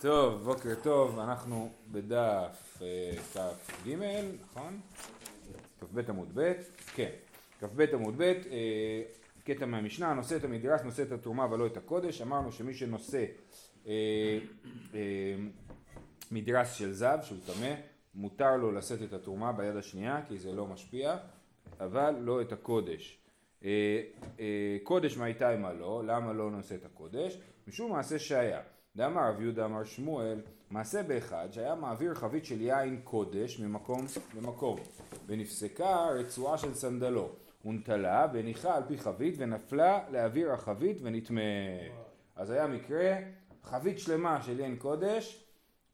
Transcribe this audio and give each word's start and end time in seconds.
טוב, 0.00 0.42
בוקר 0.42 0.74
טוב, 0.82 1.18
אנחנו 1.18 1.70
בדף 1.90 2.82
אה, 2.82 3.12
כ"ג, 3.34 3.94
נכון? 4.42 4.80
כ"ב 5.80 6.10
עמוד 6.10 6.28
ב', 6.34 6.52
כן, 6.94 7.10
כ"ב 7.60 7.80
עמוד 7.80 8.14
ב', 8.16 8.22
אה, 8.22 9.02
קטע 9.44 9.66
מהמשנה, 9.66 10.14
נושא 10.14 10.36
את 10.36 10.44
המדרס, 10.44 10.82
נושא 10.82 11.02
את 11.02 11.12
התרומה 11.12 11.52
ולא 11.52 11.66
את 11.66 11.76
הקודש, 11.76 12.22
אמרנו 12.22 12.52
שמי 12.52 12.74
שנושא 12.74 13.24
אה, 13.86 14.38
מדרס 16.30 16.72
של 16.72 16.92
זב, 16.92 17.18
שהוא 17.22 17.38
טמא, 17.46 17.74
מותר 18.14 18.56
לו 18.56 18.72
לשאת 18.72 19.02
את 19.02 19.12
התרומה 19.12 19.52
ביד 19.52 19.76
השנייה, 19.76 20.20
כי 20.28 20.38
זה 20.38 20.52
לא 20.52 20.66
משפיע, 20.66 21.16
אבל 21.80 22.14
לא 22.20 22.42
את 22.42 22.52
הקודש. 22.52 23.18
קודש 24.82 25.16
מה 25.16 25.24
הייתה 25.24 25.56
מה 25.56 25.72
לא, 25.72 26.02
למה 26.06 26.32
לא 26.32 26.50
נושא 26.50 26.74
את 26.74 26.84
הקודש? 26.84 27.38
משום 27.68 27.92
מעשה 27.92 28.18
שהיה. 28.18 28.60
דאמר 28.98 29.28
רב 29.28 29.40
יהודה 29.40 29.64
אמר 29.64 29.84
שמואל, 29.84 30.40
מעשה 30.70 31.02
באחד 31.02 31.48
שהיה 31.52 31.74
מעביר 31.74 32.14
חבית 32.14 32.44
של 32.44 32.60
יין 32.60 33.00
קודש 33.04 33.60
ממקום 33.60 34.06
למקום, 34.36 34.78
ונפסקה 35.26 36.08
רצועה 36.10 36.58
של 36.58 36.74
סנדלו, 36.74 37.28
ונטלה 37.64 38.26
והניחה 38.32 38.76
על 38.76 38.82
פי 38.88 38.98
חבית 38.98 39.34
ונפלה 39.38 40.10
לאוויר 40.10 40.52
החבית 40.52 40.96
ונטמא. 41.02 41.40
אז 42.36 42.50
היה 42.50 42.66
מקרה, 42.66 43.16
חבית 43.62 43.98
שלמה 43.98 44.42
של 44.42 44.60
יין 44.60 44.76
קודש, 44.76 45.44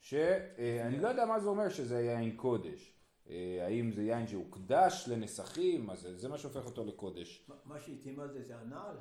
שאני 0.01 1.01
לא 1.01 1.09
יודע 1.09 1.25
מה 1.25 1.41
זה 1.41 1.49
אומר 1.49 1.69
שזה 1.69 2.01
יין 2.01 2.37
קודש. 2.37 2.95
אה, 3.29 3.59
האם 3.67 3.93
זה 3.93 4.03
יין 4.03 4.27
שהוקדש 4.27 5.09
לנסכים, 5.09 5.91
אז 5.91 6.09
זה 6.15 6.29
מה 6.29 6.39
שהופך 6.39 6.67
אותו 6.67 6.85
לקודש. 6.85 7.51
מה 7.65 7.79
שהתאימה 7.79 8.29
זה 8.29 8.43
זה 8.43 8.57
הנעל? 8.57 8.97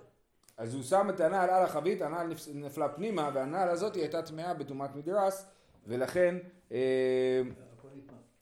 אז 0.58 0.74
הוא 0.74 0.84
שם 0.84 1.10
את 1.10 1.20
הנעל 1.20 1.50
על 1.50 1.64
החבית, 1.64 2.02
הנעל 2.02 2.34
נפלה 2.54 2.90
פנימה, 2.90 3.30
והנעל 3.34 3.70
הזאת 3.70 3.96
הייתה 3.96 4.22
טמאה 4.22 4.54
בטומאת 4.54 4.96
מדרס, 4.96 5.46
ולכן, 5.88 6.36
אה, 6.72 7.42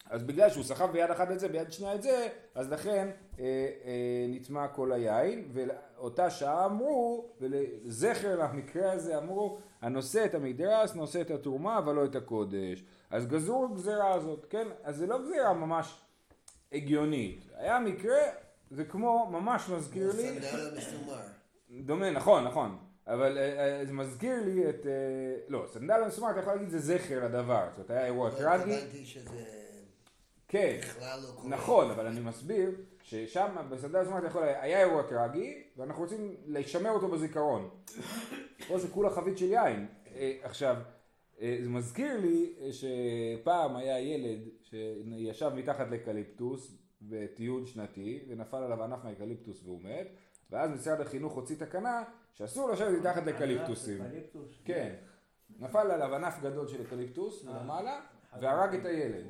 אז 0.09 0.23
בגלל 0.23 0.49
שהוא 0.49 0.63
סחב 0.63 0.91
ביד 0.91 1.11
אחת 1.11 1.31
את 1.31 1.39
זה, 1.39 1.47
ביד 1.47 1.71
שנייה 1.71 1.95
את 1.95 2.01
זה, 2.01 2.27
אז 2.55 2.71
לכן 2.71 3.09
אה, 3.39 3.45
אה, 3.85 4.25
נטמע 4.29 4.67
כל 4.67 4.91
היין, 4.91 5.51
ואותה 5.53 6.29
שעה 6.29 6.65
אמרו, 6.65 7.29
ולזכר 7.41 8.35
למקרה 8.35 8.91
הזה 8.91 9.17
אמרו, 9.17 9.59
הנושא 9.81 10.25
את 10.25 10.35
המדרס, 10.35 10.95
נושא 10.95 11.21
את 11.21 11.31
התרומה, 11.31 11.77
אבל 11.77 11.95
לא 11.95 12.05
את 12.05 12.15
הקודש. 12.15 12.83
אז 13.09 13.27
גזרו 13.27 13.69
גזירה 13.69 14.13
הזאת, 14.13 14.45
כן? 14.49 14.67
אז 14.83 14.97
זה 14.97 15.07
לא 15.07 15.21
גזירה 15.21 15.53
ממש 15.53 16.01
הגיונית. 16.71 17.49
היה 17.55 17.79
מקרה, 17.79 18.19
זה 18.71 18.85
כמו, 18.85 19.29
ממש 19.31 19.69
מזכיר 19.69 20.11
לי... 20.17 20.39
דומה, 21.71 22.11
נכון, 22.11 22.43
נכון. 22.43 22.77
אבל 23.07 23.37
אה, 23.37 23.79
אה, 23.79 23.85
זה 23.85 23.93
מזכיר 23.93 24.43
לי 24.45 24.69
את... 24.69 24.85
אה, 24.85 24.91
לא, 25.47 25.65
סנדל 25.67 26.03
מסומר, 26.07 26.31
אתה 26.31 26.39
יכול 26.39 26.53
להגיד 26.53 26.69
זה 26.69 26.79
זכר 26.79 27.25
לדבר. 27.25 27.65
זאת 27.69 27.75
אומרת, 27.75 27.89
היה 27.89 28.05
אירוע 28.05 28.29
לא 28.29 28.35
טרגי. 28.35 28.73
התכוונתי 28.73 29.05
שזה... 29.05 29.43
כן, 30.47 30.79
לא 30.99 31.49
נכון, 31.49 31.91
אבל 31.91 32.05
אני 32.05 32.19
מסביר 32.19 32.71
ששם 33.03 33.55
בסנדל 33.69 34.01
מסומר 34.01 34.17
אתה 34.17 34.27
יכול... 34.27 34.43
היה 34.43 34.79
אירוע 34.79 35.03
טרגי, 35.03 35.63
ואנחנו 35.77 36.03
רוצים 36.03 36.35
לשמר 36.47 36.89
אותו 36.89 37.07
בזיכרון. 37.07 37.69
פה 38.67 38.79
זה 38.79 38.87
כולה 38.87 39.09
חבית 39.09 39.37
של 39.37 39.51
יין. 39.51 39.87
עכשיו, 40.43 40.75
זה 41.39 41.69
מזכיר 41.69 42.17
לי 42.17 42.53
שפעם 42.71 43.75
היה 43.75 43.99
ילד 43.99 44.39
שישב 44.61 45.51
מתחת 45.55 45.87
לקליפטוס 45.91 46.77
בטיול 47.01 47.65
שנתי, 47.65 48.19
ונפל 48.27 48.57
עליו 48.57 48.83
ענף 48.83 49.03
מהאקליפטוס 49.03 49.61
והוא 49.63 49.81
מת. 49.81 50.07
ואז 50.51 50.71
משרד 50.71 51.01
החינוך 51.01 51.33
הוציא 51.33 51.55
תקנה 51.55 52.03
שאסור 52.33 52.69
לשבת 52.69 52.99
מתחת 52.99 53.25
לקליפטוסים. 53.25 54.03
כן. 54.65 54.93
נפל 55.59 55.91
עליו 55.91 56.15
ענף 56.15 56.39
גדול 56.41 56.67
של 56.67 56.81
אקליפטוס 56.81 57.47
אה. 57.47 57.53
מלמעלה 57.53 57.99
והרג 58.39 58.75
את 58.75 58.85
הילד. 58.85 59.25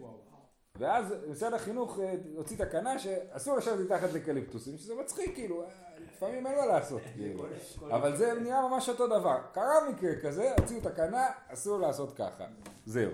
ואז 0.75 1.15
משרד 1.29 1.53
החינוך 1.53 1.99
אה, 1.99 2.13
הוציא 2.35 2.57
תקנה 2.57 2.99
שאסור 2.99 3.57
לשבת 3.57 3.79
מתחת 3.79 4.13
לקליפטוסים, 4.13 4.77
שזה 4.77 4.93
מצחיק 4.95 5.35
כאילו, 5.35 5.63
אה, 5.63 5.67
לפעמים 6.07 6.47
אין 6.47 6.55
מה 6.55 6.65
לעשות 6.65 7.01
כאילו. 7.15 7.45
אבל 7.89 8.15
זה 8.15 8.33
נראה 8.41 8.67
ממש 8.67 8.89
אותו 8.89 9.07
דבר. 9.07 9.37
קרה 9.53 9.89
מקרה 9.89 10.11
כזה, 10.23 10.51
הוציאו 10.59 10.81
תקנה, 10.81 11.25
אסור 11.47 11.79
לעשות 11.79 12.17
ככה. 12.17 12.43
זהו. 12.85 13.11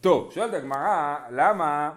טוב, 0.00 0.32
שואלת 0.32 0.54
הגמרא, 0.54 1.16
למה 1.30 1.92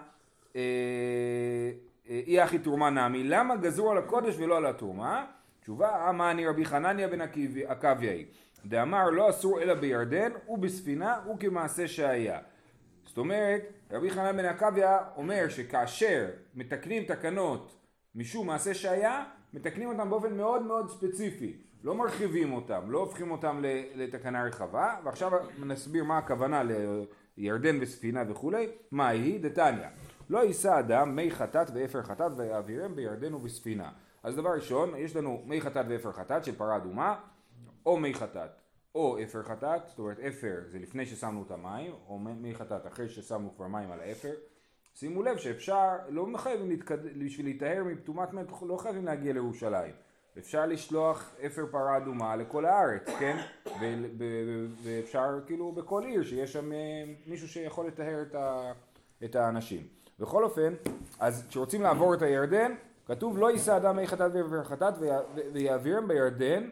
אי 2.06 2.44
אחי 2.44 2.58
תרומה 2.58 2.90
נמי, 2.90 3.24
למה 3.24 3.56
גזרו 3.56 3.90
על 3.90 3.98
הקודש 3.98 4.34
ולא 4.38 4.56
על 4.56 4.66
התרומה? 4.66 5.26
תשובה, 5.68 6.08
אמר 6.10 6.30
אני 6.30 6.46
רבי 6.46 6.64
חנניה 6.64 7.08
בן 7.08 7.20
עקביאי, 7.66 8.24
דאמר 8.66 9.10
לא 9.10 9.30
אסור 9.30 9.60
אלא 9.62 9.74
בירדן 9.74 10.32
ובספינה 10.48 11.20
וכמעשה 11.34 11.88
שהיה. 11.88 12.38
זאת 13.06 13.18
אומרת, 13.18 13.62
רבי 13.90 14.10
חנניה 14.10 14.32
בן 14.32 14.44
עקביה 14.44 14.98
אומר 15.16 15.48
שכאשר 15.48 16.26
מתקנים 16.54 17.04
תקנות 17.04 17.76
משום 18.14 18.46
מעשה 18.46 18.74
שהיה, 18.74 19.24
מתקנים 19.54 19.88
אותם 19.88 20.10
באופן 20.10 20.36
מאוד 20.36 20.62
מאוד 20.62 20.90
ספציפי. 20.90 21.56
לא 21.84 21.94
מרחיבים 21.94 22.52
אותם, 22.52 22.90
לא 22.90 22.98
הופכים 22.98 23.30
אותם 23.30 23.62
לתקנה 23.94 24.44
רחבה, 24.44 24.96
ועכשיו 25.04 25.30
נסביר 25.58 26.04
מה 26.04 26.18
הכוונה 26.18 26.62
לירדן 27.36 27.78
וספינה 27.80 28.22
וכולי, 28.28 28.66
מה 28.90 29.08
היא? 29.08 29.40
דתניא. 29.40 29.86
לא 30.30 30.38
יישא 30.38 30.78
אדם 30.78 31.16
מי 31.16 31.30
חטאת 31.30 31.70
ואפר 31.74 32.02
חטאת 32.02 32.32
ויעבירם 32.36 32.96
בירדן 32.96 33.34
ובספינה. 33.34 33.90
אז 34.22 34.36
דבר 34.36 34.50
ראשון, 34.50 34.96
יש 34.96 35.16
לנו 35.16 35.42
מי 35.44 35.60
חטאת 35.60 35.86
ואפר 35.88 36.12
חטאת 36.12 36.44
של 36.44 36.56
פרה 36.56 36.76
אדומה, 36.76 37.20
או 37.86 37.96
מי 37.96 38.14
חטאת 38.14 38.50
או 38.94 39.22
אפר 39.22 39.42
חטאת, 39.42 39.86
זאת 39.86 39.98
אומרת 39.98 40.18
אפר 40.20 40.60
זה 40.66 40.78
לפני 40.78 41.06
ששמנו 41.06 41.42
את 41.46 41.50
המים, 41.50 41.92
או 42.08 42.18
מי 42.18 42.54
חטאת 42.54 42.86
אחרי 42.86 43.08
ששמנו 43.08 43.54
כבר 43.56 43.66
מים 43.66 43.90
על 43.90 44.00
האפר. 44.00 44.32
שימו 44.94 45.22
לב 45.22 45.36
שאפשר, 45.36 45.96
לא 46.08 46.26
חייבים 46.36 46.68
להתקד... 46.68 46.98
בשביל 47.24 47.46
להיטהר 47.46 47.84
מפטומת 47.84 48.32
מת, 48.32 48.46
לא 48.62 48.76
חייבים 48.76 49.04
להגיע 49.04 49.32
לירושלים. 49.32 49.92
אפשר 50.38 50.66
לשלוח 50.66 51.34
אפר 51.46 51.66
פרה 51.70 51.96
אדומה 51.96 52.36
לכל 52.36 52.64
הארץ, 52.64 53.08
כן? 53.18 53.36
ואפשר 54.82 55.40
כאילו 55.46 55.72
בכל 55.72 56.04
עיר 56.04 56.22
שיש 56.22 56.52
שם 56.52 56.72
אה, 56.72 57.04
מישהו 57.26 57.48
שיכול 57.48 57.86
לטהר 57.86 58.22
את. 58.22 58.34
את 59.24 59.36
האנשים. 59.36 59.86
בכל 60.18 60.44
אופן, 60.44 60.74
אז 61.20 61.46
כשרוצים 61.48 61.82
לעבור 61.82 62.14
את 62.14 62.22
הירדן, 62.22 62.74
כתוב 63.08 63.38
לא 63.38 63.50
יישא 63.50 63.76
אדם 63.76 63.96
מי 63.96 64.06
חטאת 64.06 64.30
ועבר 64.34 64.64
חטאת 64.64 64.94
ויעבירם 65.52 66.08
בירדן 66.08 66.68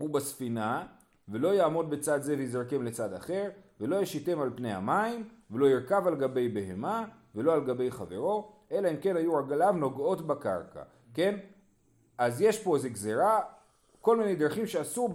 ובספינה 0.00 0.86
ולא 1.28 1.54
יעמוד 1.54 1.90
בצד 1.90 2.22
זה 2.22 2.34
ויזרקם 2.38 2.82
לצד 2.82 3.12
אחר 3.12 3.50
ולא 3.80 3.96
ישיתם 3.96 4.40
על 4.40 4.50
פני 4.56 4.72
המים 4.72 5.28
ולא 5.50 5.66
ירכב 5.66 6.02
על 6.06 6.14
גבי 6.14 6.48
בהמה 6.48 7.04
ולא 7.34 7.54
על 7.54 7.64
גבי 7.64 7.90
חברו 7.90 8.52
אלא 8.72 8.90
אם 8.90 8.96
כן 8.96 9.16
היו 9.16 9.34
רגליו 9.34 9.72
נוגעות 9.72 10.26
בקרקע. 10.26 10.82
כן? 11.14 11.36
אז 12.18 12.40
יש 12.40 12.62
פה 12.62 12.76
איזה 12.76 12.88
גזירה 12.88 13.40
כל 14.00 14.16
מיני 14.16 14.36
דרכים 14.36 14.66
שאסור 14.66 15.14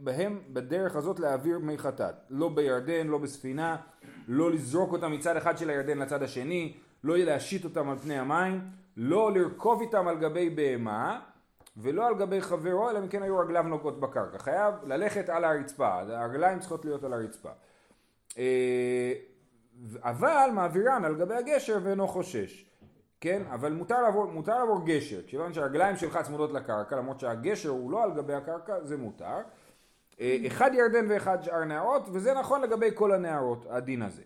בהם 0.00 0.40
בדרך 0.52 0.96
הזאת 0.96 1.20
להעביר 1.20 1.58
מי 1.58 1.78
חטאת. 1.78 2.14
לא 2.30 2.48
בירדן 2.48 3.06
לא 3.06 3.18
בספינה 3.18 3.76
לא 4.28 4.50
לזרוק 4.52 4.92
אותם 4.92 5.12
מצד 5.12 5.36
אחד 5.36 5.58
של 5.58 5.70
הירדן 5.70 5.98
לצד 5.98 6.22
השני 6.22 6.76
לא 7.04 7.18
להשית 7.18 7.64
אותם 7.64 7.88
על 7.88 7.98
פני 7.98 8.18
המים 8.18 8.60
לא 9.02 9.32
לרכוב 9.32 9.80
איתם 9.80 10.08
על 10.08 10.18
גבי 10.18 10.50
בהמה 10.50 11.20
ולא 11.76 12.06
על 12.06 12.14
גבי 12.14 12.40
חברו, 12.40 12.90
אלא 12.90 12.98
אם 12.98 13.08
כן 13.08 13.22
היו 13.22 13.38
רגליו 13.38 13.62
נוגעות 13.62 14.00
בקרקע. 14.00 14.38
חייב 14.38 14.74
ללכת 14.84 15.28
על 15.28 15.44
הרצפה, 15.44 15.88
הרגליים 15.98 16.58
צריכות 16.58 16.84
להיות 16.84 17.04
על 17.04 17.12
הרצפה. 17.12 17.48
אה, 18.38 19.12
אבל 19.98 20.50
מעבירן 20.54 21.04
על 21.04 21.14
גבי 21.14 21.34
הגשר 21.34 21.78
ואינו 21.82 22.08
חושש. 22.08 22.70
כן? 23.20 23.42
אבל 23.50 23.72
מותר 23.72 24.02
לעבור, 24.02 24.24
מותר 24.24 24.58
לעבור 24.58 24.86
גשר, 24.86 25.20
כיוון 25.26 25.52
שהרגליים 25.52 25.96
שלך 25.96 26.18
צמודות 26.22 26.52
לקרקע, 26.52 26.96
למרות 26.96 27.20
שהגשר 27.20 27.68
הוא 27.68 27.92
לא 27.92 28.02
על 28.02 28.12
גבי 28.12 28.34
הקרקע, 28.34 28.74
זה 28.82 28.96
מותר. 28.96 29.38
אה, 30.20 30.36
אחד 30.46 30.70
ירדן 30.74 31.06
ואחד 31.08 31.42
שאר 31.42 31.64
נערות, 31.64 32.02
וזה 32.12 32.34
נכון 32.34 32.60
לגבי 32.60 32.90
כל 32.94 33.12
הנערות, 33.12 33.66
הדין 33.70 34.02
הזה. 34.02 34.22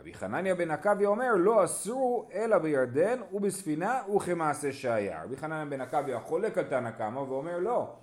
רבי 0.00 0.14
חנניה 0.14 0.54
בן 0.54 0.70
עקביה 0.70 1.08
אומר 1.08 1.32
לא 1.36 1.64
אסרו 1.64 2.28
אלא 2.32 2.58
בירדן 2.58 3.18
ובספינה 3.32 4.02
וכמעשה 4.16 4.72
שהיה. 4.72 5.22
רבי 5.24 5.36
חנניה 5.36 5.64
בן 5.64 5.80
עקביה 5.80 6.20
חולק 6.20 6.58
על 6.58 6.64
תנא 6.64 6.90
קמא 6.90 7.18
ואומר 7.18 7.58
לא. 7.58 7.96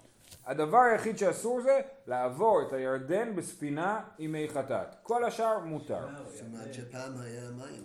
הדבר 0.45 0.80
היחיד 0.80 1.18
שאסור 1.18 1.62
זה 1.62 1.80
לעבור 2.07 2.62
את 2.68 2.74
הירדן 2.74 3.36
בספינה 3.36 4.01
עם 4.18 4.31
מי 4.31 4.50
חטאת. 4.50 4.95
כל 5.04 5.24
השאר 5.24 5.60
מותר. 5.60 6.07
זאת 6.25 6.74
שפעם 6.74 7.12
היה 7.22 7.50
מים. 7.57 7.84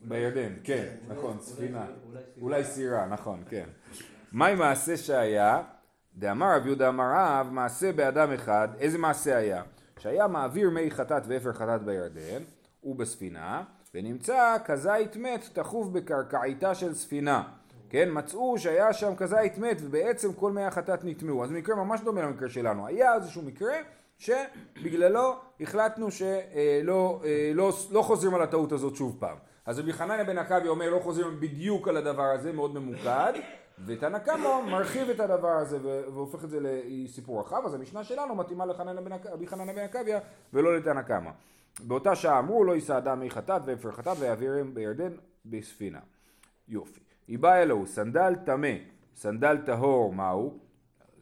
בירדן, 0.00 0.52
כן, 0.64 0.94
נכון, 1.08 1.40
ספינה. 1.40 1.86
אולי 2.40 2.64
סירה, 2.64 3.06
נכון, 3.06 3.42
כן. 3.48 3.68
מהי 4.32 4.54
מעשה 4.54 4.96
שהיה? 4.96 5.62
דאמר 6.14 6.56
רב 6.56 6.66
יהודה 6.66 6.88
אמר 6.88 7.12
רב, 7.14 7.48
מעשה 7.50 7.92
באדם 7.92 8.32
אחד, 8.32 8.68
איזה 8.78 8.98
מעשה 8.98 9.36
היה? 9.36 9.62
שהיה 9.98 10.26
מעביר 10.26 10.70
מי 10.70 10.90
חטאת 10.90 11.22
ואפר 11.26 11.52
חטאת 11.52 11.82
בירדן 11.82 12.42
ובספינה, 12.84 13.62
ונמצא 13.94 14.56
כזית 14.64 15.16
מת 15.16 15.48
תחוב 15.52 15.98
בקרקעיתה 15.98 16.74
של 16.74 16.94
ספינה. 16.94 17.42
כן, 17.90 18.08
מצאו 18.12 18.58
שהיה 18.58 18.92
שם 18.92 19.14
כזית 19.16 19.58
מת 19.58 19.76
ובעצם 19.80 20.32
כל 20.32 20.52
מי 20.52 20.64
החטאת 20.64 21.04
נטמעו. 21.04 21.44
אז 21.44 21.50
מקרה 21.50 21.76
ממש 21.76 22.00
דומה 22.00 22.22
למקרה 22.22 22.48
שלנו. 22.48 22.86
היה 22.86 23.14
איזשהו 23.14 23.42
מקרה 23.42 23.74
שבגללו 24.18 25.36
החלטנו 25.60 26.10
שלא 26.10 27.20
אה, 27.24 27.52
לא, 27.54 27.72
לא 27.90 28.02
חוזרים 28.02 28.34
על 28.34 28.42
הטעות 28.42 28.72
הזאת 28.72 28.96
שוב 28.96 29.16
פעם. 29.18 29.36
אז 29.66 29.78
רבי 29.78 29.92
חנניה 29.92 30.24
בן 30.24 30.38
עכבי 30.38 30.68
אומר 30.68 30.90
לא 30.90 30.98
חוזרים 30.98 31.40
בדיוק 31.40 31.88
על 31.88 31.96
הדבר 31.96 32.22
הזה, 32.22 32.52
מאוד 32.52 32.74
ממוקד, 32.74 33.32
ותנא 33.86 34.18
קמא 34.18 34.60
מרחיב 34.66 35.10
את 35.10 35.20
הדבר 35.20 35.52
הזה 35.52 35.78
והופך 35.82 36.44
את 36.44 36.50
זה 36.50 36.58
לסיפור 36.60 37.40
רחב, 37.40 37.62
אז 37.66 37.74
המשנה 37.74 38.04
שלנו 38.04 38.34
מתאימה 38.34 38.66
לרבי 38.66 39.46
חנניה 39.46 39.72
בן 39.74 39.82
עכביה 39.82 40.20
ולא 40.52 40.76
לתנא 40.76 41.02
קמא. 41.02 41.30
באותה 41.80 42.16
שעה 42.16 42.38
אמרו 42.38 42.64
לא 42.64 42.72
יישא 42.72 42.98
אדם 42.98 43.20
מי 43.20 43.30
חטאת 43.30 43.62
ואפר 43.64 43.92
חטאת 43.92 44.16
ויעבירם 44.20 44.74
בירדן 44.74 45.12
בספינה. 45.46 46.00
יופי. 46.68 47.00
היא 47.28 47.38
באה 47.38 47.62
אלוהו, 47.62 47.86
סנדל 47.86 48.34
טמא, 48.44 48.72
סנדל 49.16 49.58
טהור 49.64 50.14
מהו, 50.14 50.58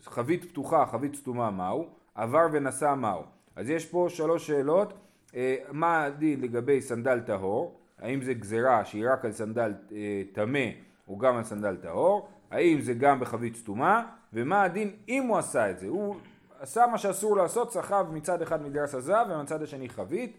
חבית 0.04 0.44
פתוחה, 0.44 0.86
חבית 0.86 1.14
סתומה 1.14 1.50
מהו, 1.50 1.88
עבר 2.14 2.46
ונשא 2.52 2.94
מהו. 2.94 3.22
אז 3.56 3.70
יש 3.70 3.86
פה 3.86 4.06
שלוש 4.10 4.46
שאלות, 4.46 4.94
אה, 5.34 5.56
מה 5.72 6.04
הדין 6.04 6.40
לגבי 6.40 6.80
סנדל 6.80 7.20
טהור, 7.20 7.80
האם 7.98 8.22
זה 8.22 8.34
גזירה 8.34 8.84
שהיא 8.84 9.04
רק 9.12 9.24
על 9.24 9.32
סנדל 9.32 9.74
אה, 9.92 10.22
טמא 10.32 10.68
או 11.08 11.18
גם 11.18 11.36
על 11.36 11.44
סנדל 11.44 11.76
טהור, 11.76 12.28
האם 12.50 12.80
זה 12.80 12.94
גם 12.94 13.20
בחבית 13.20 13.56
סתומה, 13.56 14.06
ומה 14.32 14.62
הדין 14.62 14.90
אם 15.08 15.22
הוא 15.22 15.38
עשה 15.38 15.70
את 15.70 15.78
זה, 15.78 15.86
הוא 15.86 16.16
עשה 16.60 16.86
מה 16.86 16.98
שאסור 16.98 17.36
לעשות, 17.36 17.72
סחב 17.72 18.06
מצד 18.12 18.42
אחד 18.42 18.62
מדרס 18.62 18.94
הזב 18.94 19.30
ומצד 19.30 19.62
השני 19.62 19.88
חבית, 19.88 20.36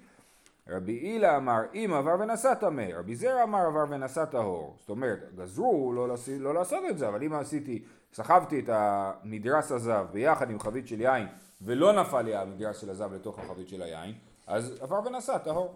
רבי 0.70 0.92
אילא 0.92 1.38
אמר 1.38 1.60
אם 1.74 1.94
עבר 1.98 2.16
ונשא 2.20 2.54
טמא, 2.54 2.86
רבי 2.94 3.16
זירא 3.16 3.44
אמר 3.44 3.60
עבר 3.60 3.84
ונשא 3.90 4.26
טהור. 4.26 4.76
זאת 4.80 4.90
אומרת, 4.90 5.20
גזרו 5.36 5.94
לא. 5.94 6.08
לא 6.40 6.54
לעשות 6.54 6.84
את 6.90 6.98
זה, 6.98 7.08
אבל 7.08 7.24
אם 7.24 7.34
עשיתי, 7.34 7.84
סחבתי 8.14 8.60
את 8.60 8.70
המדרס 8.74 9.72
הזב 9.72 10.06
ביחד 10.12 10.50
עם 10.50 10.60
חבית 10.60 10.88
של 10.88 11.02
יין 11.02 11.28
ולא 11.62 11.94
נפל 11.94 12.22
לי 12.22 12.36
המדרס 12.36 12.78
של 12.82 12.90
הזב 12.90 13.14
לתוך 13.14 13.40
החבית 13.40 13.70
של 13.70 13.82
היין, 13.82 14.14
אז 14.48 14.78
עבר 14.82 15.00
ונשא 15.06 15.38
טהור. 15.38 15.76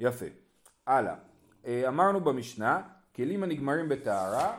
יפה. 0.00 0.26
הלאה. 0.86 1.14
אה, 1.66 1.88
אמרנו 1.88 2.20
במשנה, 2.20 2.82
כלים 3.16 3.42
הנגמרים 3.42 3.88
בטהרה 3.88 4.56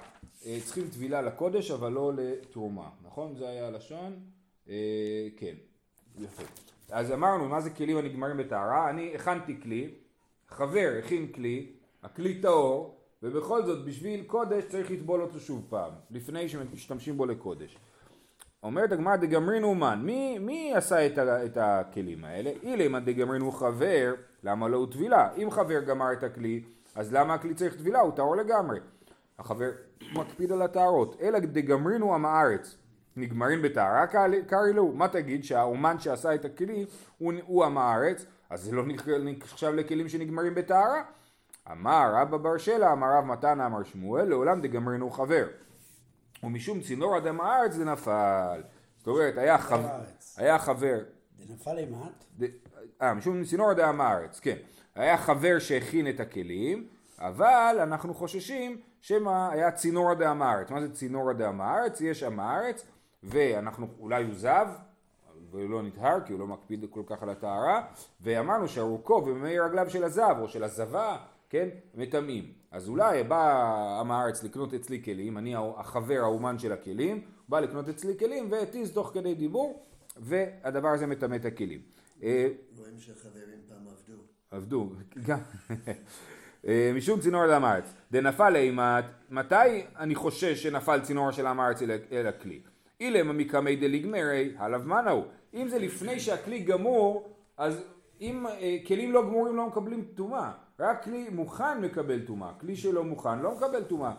צריכים 0.66 0.88
טבילה 0.88 1.22
לקודש 1.22 1.72
אבל 1.72 1.92
לא 1.92 2.12
לתרומה, 2.16 2.90
נכון? 3.06 3.36
זה 3.36 3.50
היה 3.50 3.68
הלשון? 3.68 4.20
אה, 4.70 5.28
כן. 5.38 5.56
יפה. 6.20 6.44
אז 6.92 7.12
אמרנו 7.12 7.50
מה 7.50 7.62
זה 7.62 7.70
כלים 7.70 7.98
הנגמרים 7.98 8.38
בטהרה, 8.38 8.90
אני 8.90 9.16
הכנתי 9.16 9.62
כלי, 9.62 9.90
חבר 10.48 10.96
הכין 11.00 11.28
כלי, 11.32 11.72
הכלי 12.04 12.42
טהור, 12.42 12.96
ובכל 13.24 13.66
זאת 13.66 13.86
בשביל 13.86 14.24
קודש 14.24 14.64
צריך 14.70 14.92
לטבול 14.92 15.22
אותו 15.22 15.40
שוב 15.40 15.66
פעם, 15.70 15.92
לפני 16.12 16.50
שמשתמשים 16.50 17.18
בו 17.18 17.26
לקודש. 17.26 17.78
אומרת 18.64 18.92
הגמרא 18.92 19.16
דגמרינו 19.16 19.68
אומן, 19.68 20.02
מי, 20.04 20.40
מי 20.40 20.74
עשה 20.76 21.06
את, 21.06 21.18
ה, 21.18 21.46
את 21.46 21.58
הכלים 21.62 22.26
האלה? 22.26 22.52
אילמה 22.64 23.00
דגמרינו 23.00 23.52
חבר, 23.52 24.14
למה 24.44 24.68
לא 24.68 24.78
הוא 24.78 24.92
טבילה? 24.92 25.34
אם 25.34 25.52
חבר 25.52 25.80
גמר 25.80 26.14
את 26.14 26.24
הכלי, 26.24 26.64
אז 26.96 27.14
למה 27.14 27.34
הכלי 27.34 27.54
צריך 27.54 27.76
טבילה? 27.76 28.00
הוא 28.00 28.12
טהור 28.12 28.36
לגמרי. 28.36 28.80
החבר 29.40 29.70
מקפיד 30.14 30.52
על 30.52 30.62
הטהרות. 30.62 31.22
אלא 31.22 31.40
דגמרינו 31.40 32.16
עם 32.16 32.26
הארץ, 32.26 32.78
נגמרים 33.16 33.62
בטהרה 33.62 34.08
קרעי 34.48 34.74
לו, 34.74 34.92
מה 34.92 35.08
תגיד 35.08 35.44
שהאומן 35.44 36.00
שעשה 36.00 36.36
את 36.36 36.46
הכלי 36.46 36.86
הוא, 37.18 37.34
הוא 37.46 37.66
עם 37.66 37.78
הארץ, 37.78 38.26
אז 38.50 38.64
זה 38.64 38.72
לא 38.72 38.84
נחשב 39.24 39.72
לכלים 39.72 40.10
שנגמרים 40.10 40.56
בטהרה? 40.56 41.04
אמר 41.72 42.12
רבא 42.16 42.38
בר 42.38 42.58
שלה, 42.58 42.94
אמר 42.94 43.08
רב 43.18 43.26
מתנה, 43.26 43.66
אמר 43.66 43.84
שמואל, 43.84 44.26
לעולם 44.26 44.62
דגמרנו 44.62 45.10
חבר. 45.10 45.48
ומשום 46.44 46.82
צינור 46.82 47.18
אדם 47.18 47.42
הארץ 47.42 47.72
זה 47.72 47.86
נפל. 47.86 48.62
זאת 48.98 49.08
אומרת, 49.08 49.38
היה, 49.38 49.58
חב... 49.58 49.82
היה 50.38 50.60
חבר... 50.60 51.00
זה 51.38 51.54
נפל 51.54 51.74
למט? 51.74 52.26
אה, 53.02 53.14
משום 53.14 53.44
צינור 53.44 53.72
אדם 53.72 54.02
הארץ, 54.02 54.40
כן. 54.40 54.56
היה 54.96 55.18
חבר 55.18 55.60
שהכין 55.60 56.10
את 56.10 56.20
הכלים, 56.20 56.88
אבל 57.20 57.78
אנחנו 57.84 58.14
חוששים 58.14 58.82
שמא 59.06 59.50
היה 59.52 59.72
צינור 59.72 60.12
אדם 60.12 60.42
הארץ. 60.42 60.72
מה 60.72 60.82
זה 60.82 60.94
צינור 60.94 61.32
אדם 61.32 61.62
הארץ? 61.62 62.02
יש 62.02 62.24
עם 62.24 62.40
הארץ, 62.40 62.86
ואנחנו, 63.24 63.88
אולי 64.00 64.24
הוא 64.24 64.34
זב, 64.34 64.68
ולא 65.52 65.82
נטהר 65.82 66.22
כי 66.26 66.34
הוא 66.34 66.40
לא 66.40 66.48
מקפיד 66.48 66.86
כל 66.90 67.02
כך 67.06 67.24
על 67.24 67.30
הטהרה, 67.30 67.86
ואמרנו 68.22 68.68
שארוכו 68.68 69.24
וממי 69.26 69.60
רגליו 69.60 69.90
של 69.90 70.04
הזב 70.04 70.36
או 70.42 70.48
של 70.48 70.64
הזבה, 70.64 71.18
כן, 71.50 71.70
מטמאים. 71.96 72.54
אז 72.72 72.90
אולי 72.90 73.24
בא 73.24 74.00
עם 74.00 74.12
הארץ 74.12 74.44
לקנות 74.44 74.74
אצלי 74.74 75.04
כלים, 75.04 75.38
אני 75.38 75.56
החבר 75.78 76.20
האומן 76.20 76.60
של 76.60 76.72
הכלים, 76.72 77.22
בא 77.50 77.60
לקנות 77.60 77.90
אצלי 77.90 78.20
כלים 78.20 78.52
והתיז 78.52 78.94
תוך 78.94 79.12
כדי 79.14 79.36
דיבור, 79.36 79.86
והדבר 80.18 80.90
הזה 80.90 81.08
מטמא 81.08 81.36
את 81.36 81.46
הכלים. 81.46 81.82
אה, 82.24 82.48
רואים 82.78 83.00
שהחברים 83.00 83.60
פעם 83.70 83.88
עבדו. 83.88 84.22
עבדו, 84.52 84.90
גם. 85.28 85.40
אה, 86.68 86.92
משום 86.96 87.20
צינור 87.20 87.44
אל 87.44 87.52
הארץ. 87.52 87.94
דנפל 88.12 88.56
אימת, 88.56 89.06
מתי 89.30 89.86
אני 90.00 90.16
חושש 90.16 90.64
שנפל 90.64 91.00
צינור 91.02 91.32
של 91.32 91.48
עם 91.48 91.60
הארץ 91.60 91.82
אל 92.12 92.28
הכלי? 92.28 92.60
אילמה 93.00 93.34
מקמי 93.34 93.76
דליגמרי, 93.76 94.54
עליו 94.58 94.82
מנאו. 94.86 95.24
אם 95.54 95.68
זה 95.68 95.80
לפני 95.80 96.20
שהכלי 96.20 96.60
גמור, 96.60 97.30
אז 97.58 97.84
אם 98.22 98.48
אה, 98.48 98.78
כלים 98.88 99.12
לא 99.12 99.22
גמורים 99.22 99.56
לא 99.56 99.68
מקבלים 99.68 100.06
טומאה. 100.16 100.52
רק 100.80 101.04
כלי 101.04 101.30
מוכן 101.30 101.82
מקבל 101.82 102.20
טומאה. 102.20 102.52
כלי 102.62 102.76
שלא 102.76 103.04
מוכן 103.04 103.40
לא 103.40 103.52
מקבל 103.56 103.84
טומאה. 103.84 104.12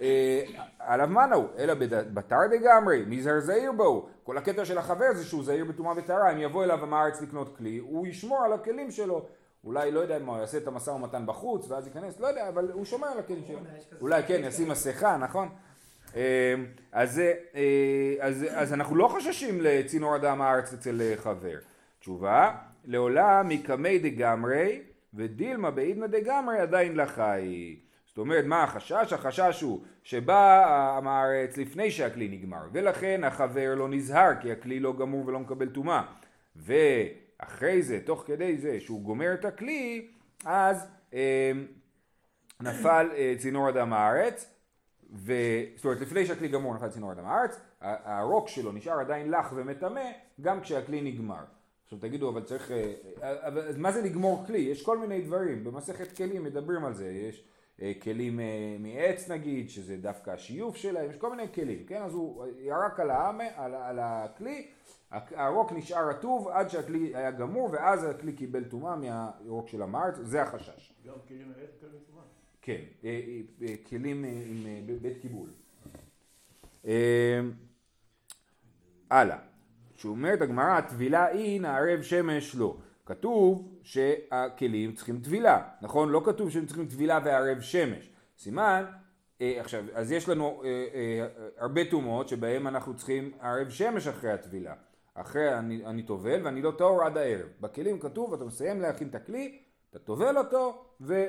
אה, 0.00 0.42
עליו 0.78 1.08
מנאו, 1.08 1.46
אלא 1.58 1.74
בתר 2.14 2.36
דגמרי, 2.50 3.04
מי 3.06 3.22
זהר 3.22 3.40
זהיר 3.40 3.72
בו. 3.72 4.08
כל 4.22 4.38
הקטע 4.38 4.64
של 4.64 4.78
החבר 4.78 5.14
זה 5.14 5.24
שהוא 5.24 5.44
זהיר 5.44 5.64
בטומאה 5.64 5.94
וטהרה. 5.96 6.32
אם 6.32 6.38
יבוא 6.38 6.64
אליו 6.64 6.82
עם 6.84 6.94
הארץ 6.94 7.22
לקנות 7.22 7.56
כלי, 7.56 7.78
הוא 7.78 8.06
ישמור 8.06 8.44
על 8.44 8.52
הכלים 8.52 8.90
שלו. 8.90 9.26
אולי, 9.66 9.90
לא 9.90 10.00
יודע 10.00 10.18
מה, 10.18 10.32
הוא 10.32 10.40
יעשה 10.40 10.58
את 10.58 10.66
המשא 10.66 10.90
ומתן 10.90 11.26
בחוץ 11.26 11.70
ואז 11.70 11.86
ייכנס, 11.86 12.20
לא 12.20 12.26
יודע, 12.26 12.48
אבל 12.48 12.70
הוא 12.72 12.84
שומר 12.84 13.08
על 13.08 13.18
הכלים 13.18 13.42
שלו. 13.46 13.58
אולי 14.00 14.22
כן, 14.22 14.40
ישים 14.44 14.68
מסכה, 14.68 15.16
נכון? 15.16 15.48
אמ, 16.14 16.20
אז, 16.92 17.18
אה, 17.54 18.14
אז, 18.20 18.46
אז 18.50 18.72
אנחנו 18.72 18.96
לא 18.96 19.08
חוששים 19.08 19.60
לצינור 19.60 20.16
אדם 20.16 20.42
הארץ 20.42 20.72
אצל 20.72 21.00
אה, 21.00 21.14
חבר. 21.16 21.58
תשובה, 22.00 22.54
לעולם 22.84 23.48
מקמי 23.48 23.98
דגמרי 23.98 24.80
ודילמה 25.14 25.70
בעידנא 25.70 26.06
דגמרי 26.06 26.58
עדיין 26.58 26.96
לחי. 26.96 27.76
זאת 28.06 28.18
אומרת, 28.18 28.44
מה 28.44 28.62
החשש? 28.62 29.12
החשש 29.12 29.60
הוא 29.60 29.80
שבא 30.02 30.64
הארץ 31.04 31.56
לפני 31.56 31.90
שהכלי 31.90 32.28
נגמר, 32.28 32.62
ולכן 32.72 33.24
החבר 33.24 33.74
לא 33.74 33.88
נזהר 33.88 34.32
כי 34.40 34.52
הכלי 34.52 34.80
לא 34.80 34.96
גמור 34.96 35.26
ולא 35.26 35.40
מקבל 35.40 35.68
טומאה. 35.68 36.02
ואחרי 37.40 37.82
זה, 37.82 38.00
תוך 38.04 38.24
כדי 38.26 38.58
זה 38.58 38.80
שהוא 38.80 39.02
גומר 39.02 39.34
את 39.34 39.44
הכלי, 39.44 40.08
אז 40.44 40.86
אה, 41.14 41.52
נפל 42.60 43.08
אה, 43.16 43.34
צינור 43.38 43.68
אדם 43.68 43.92
הארץ, 43.92 44.50
ו... 45.12 45.32
זאת 45.76 45.84
אומרת 45.84 46.00
לפני 46.00 46.26
שהכלי 46.26 46.48
גמור 46.48 46.74
נפל 46.74 46.88
צינור 46.88 47.12
אדם 47.12 47.24
הארץ, 47.26 47.60
הרוק 47.80 48.48
שלו 48.48 48.72
נשאר 48.72 49.00
עדיין 49.00 49.30
לח 49.30 49.52
ומטמא 49.56 50.10
גם 50.40 50.60
כשהכלי 50.60 51.00
נגמר. 51.00 51.44
עכשיו 51.84 51.98
תגידו 51.98 52.28
אבל 52.28 52.42
צריך, 52.42 52.70
אה, 52.70 53.48
אבל 53.48 53.76
מה 53.76 53.92
זה 53.92 54.02
לגמור 54.02 54.46
כלי? 54.46 54.58
יש 54.58 54.82
כל 54.82 54.98
מיני 54.98 55.20
דברים, 55.20 55.64
במסכת 55.64 56.16
כלים 56.16 56.44
מדברים 56.44 56.84
על 56.84 56.94
זה, 56.94 57.10
יש 57.10 57.44
אה, 57.82 57.92
כלים 58.02 58.40
אה, 58.40 58.76
מעץ 58.78 59.30
נגיד, 59.30 59.70
שזה 59.70 59.96
דווקא 59.96 60.30
השיוף 60.30 60.76
שלהם, 60.76 61.10
יש 61.10 61.16
כל 61.16 61.30
מיני 61.30 61.52
כלים, 61.54 61.84
כן? 61.86 62.02
אז 62.02 62.14
הוא 62.14 62.46
ירק 62.58 63.00
על, 63.00 63.10
העם, 63.10 63.40
על, 63.56 63.74
על 63.74 63.98
הכלי, 64.02 64.66
הרוק 65.34 65.72
נשאר 65.72 66.08
רטוב 66.08 66.48
עד 66.48 66.68
שהכלי 66.70 67.16
היה 67.16 67.30
גמור 67.30 67.68
ואז 67.72 68.04
הכלי 68.04 68.32
קיבל 68.32 68.64
טומאה 68.64 68.96
מהרוק 68.96 69.68
של 69.68 69.82
המארץ, 69.82 70.14
זה 70.22 70.42
החשש. 70.42 70.92
גם 71.06 71.14
כלים 71.28 71.48
מעץ 71.48 71.70
מקבלים 71.76 72.00
טומאה? 72.06 72.22
כן, 72.62 72.80
אה, 73.04 73.10
אה, 73.10 73.40
אה, 73.68 73.74
כלים 73.88 74.24
עם 74.24 74.66
בית 75.02 75.16
קיבול. 75.20 75.48
הלאה, 79.10 79.38
שאומרת 79.94 80.40
הגמרא, 80.40 80.76
הטבילה 80.76 81.26
היא 81.26 81.60
נערב 81.60 82.02
שמש 82.02 82.54
לא. 82.54 82.76
כתוב 83.06 83.78
שהכלים 83.82 84.94
צריכים 84.94 85.20
טבילה, 85.20 85.68
נכון? 85.82 86.08
לא 86.08 86.22
כתוב 86.24 86.50
שהם 86.50 86.66
צריכים 86.66 86.86
טבילה 86.86 87.18
וערב 87.24 87.60
שמש. 87.60 88.10
סימן, 88.38 88.84
עכשיו, 89.40 89.84
אז 89.94 90.12
יש 90.12 90.28
לנו 90.28 90.62
הרבה 91.58 91.90
טומאות 91.90 92.28
שבהם 92.28 92.66
אנחנו 92.66 92.96
צריכים 92.96 93.32
ערב 93.40 93.70
שמש 93.70 94.06
אחרי 94.06 94.30
הטבילה. 94.30 94.74
אחרי 95.16 95.58
אני, 95.58 95.86
אני 95.86 96.02
טובל 96.02 96.40
ואני 96.44 96.62
לא 96.62 96.72
טהור 96.78 97.02
עד 97.02 97.16
הערב. 97.16 97.48
בכלים 97.60 97.98
כתוב, 97.98 98.34
אתה 98.34 98.44
מסיים 98.44 98.80
להכין 98.80 99.08
את 99.08 99.14
הכלי, 99.14 99.58
אתה 99.90 99.98
טובל 99.98 100.38
אותו, 100.38 100.84
ו... 101.00 101.24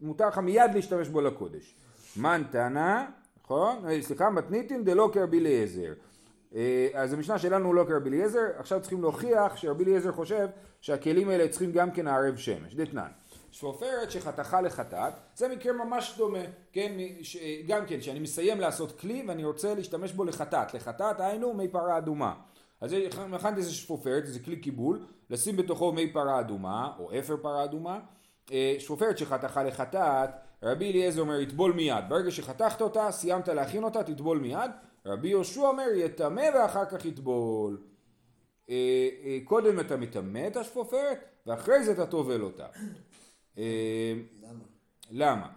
מותר 0.00 0.28
לך 0.28 0.38
מיד 0.38 0.70
להשתמש 0.74 1.08
בו 1.08 1.20
לקודש. 1.20 1.76
מן 2.16 2.42
טענה, 2.50 3.06
נכון? 3.44 3.76
סליחה, 4.00 4.30
מתניתין 4.30 4.84
דלא 4.84 5.10
כרבי 5.12 5.38
אליעזר. 5.38 5.92
אה, 6.54 6.88
אז 6.94 7.12
המשנה 7.12 7.38
שלנו 7.38 7.66
הוא 7.66 7.74
לא 7.74 7.84
כרבי 7.88 8.10
אליעזר, 8.10 8.40
עכשיו 8.56 8.80
צריכים 8.80 9.02
להוכיח 9.02 9.56
שרבי 9.56 9.84
אליעזר 9.84 10.12
חושב 10.12 10.48
שהכלים 10.80 11.28
האלה 11.28 11.48
צריכים 11.48 11.72
גם 11.72 11.90
כן 11.90 12.08
ערב 12.08 12.36
שמש, 12.36 12.74
דתנן. 12.74 13.08
שפופרת 13.50 14.10
שחתכה 14.10 14.60
לחטאת, 14.60 15.12
זה 15.36 15.48
מקרה 15.48 15.72
ממש 15.72 16.14
דומה, 16.18 16.38
כן, 16.72 16.92
ש... 17.22 17.36
גם 17.66 17.86
כן, 17.86 18.00
שאני 18.00 18.18
מסיים 18.18 18.60
לעשות 18.60 19.00
כלי 19.00 19.24
ואני 19.28 19.44
רוצה 19.44 19.74
להשתמש 19.74 20.12
בו 20.12 20.24
לחטאת, 20.24 20.74
לחטאת 20.74 21.20
היינו 21.20 21.54
מי 21.54 21.68
פרה 21.68 21.98
אדומה. 21.98 22.34
אז 22.84 22.96
הכנתי 23.32 23.60
איזה 23.60 23.72
שפופרת, 23.72 24.22
איזה 24.22 24.40
כלי 24.40 24.56
קיבול, 24.56 25.06
לשים 25.30 25.56
בתוכו 25.56 25.92
מי 25.92 26.12
פרה 26.12 26.40
אדומה, 26.40 26.92
או 26.98 27.18
אפר 27.18 27.36
פרה 27.36 27.64
אדומה, 27.64 28.00
אה, 28.52 28.76
שפופרת 28.78 29.18
שחתכה 29.18 29.62
לחטאת, 29.62 30.30
רבי 30.62 30.90
אליעזר 30.90 31.20
אומר 31.20 31.40
יטבול 31.40 31.72
מיד, 31.72 32.04
ברגע 32.08 32.30
שחתכת 32.30 32.80
אותה, 32.80 33.10
סיימת 33.10 33.48
להכין 33.48 33.84
אותה, 33.84 34.02
תטבול 34.02 34.38
מיד, 34.38 34.70
רבי 35.06 35.28
יהושע 35.28 35.60
אומר 35.60 35.86
יטמא 35.94 36.48
ואחר 36.54 36.84
כך 36.84 37.04
יטבול. 37.04 37.82
אה, 38.70 39.08
אה, 39.24 39.38
קודם 39.44 39.80
אתה 39.80 39.96
מטמא 39.96 40.46
את 40.46 40.56
השפופרת, 40.56 41.18
ואחרי 41.46 41.84
זה 41.84 41.92
אתה 41.92 42.06
טובל 42.06 42.42
אותה. 42.42 42.66
למה? 43.56 44.64
למה? 45.10 45.48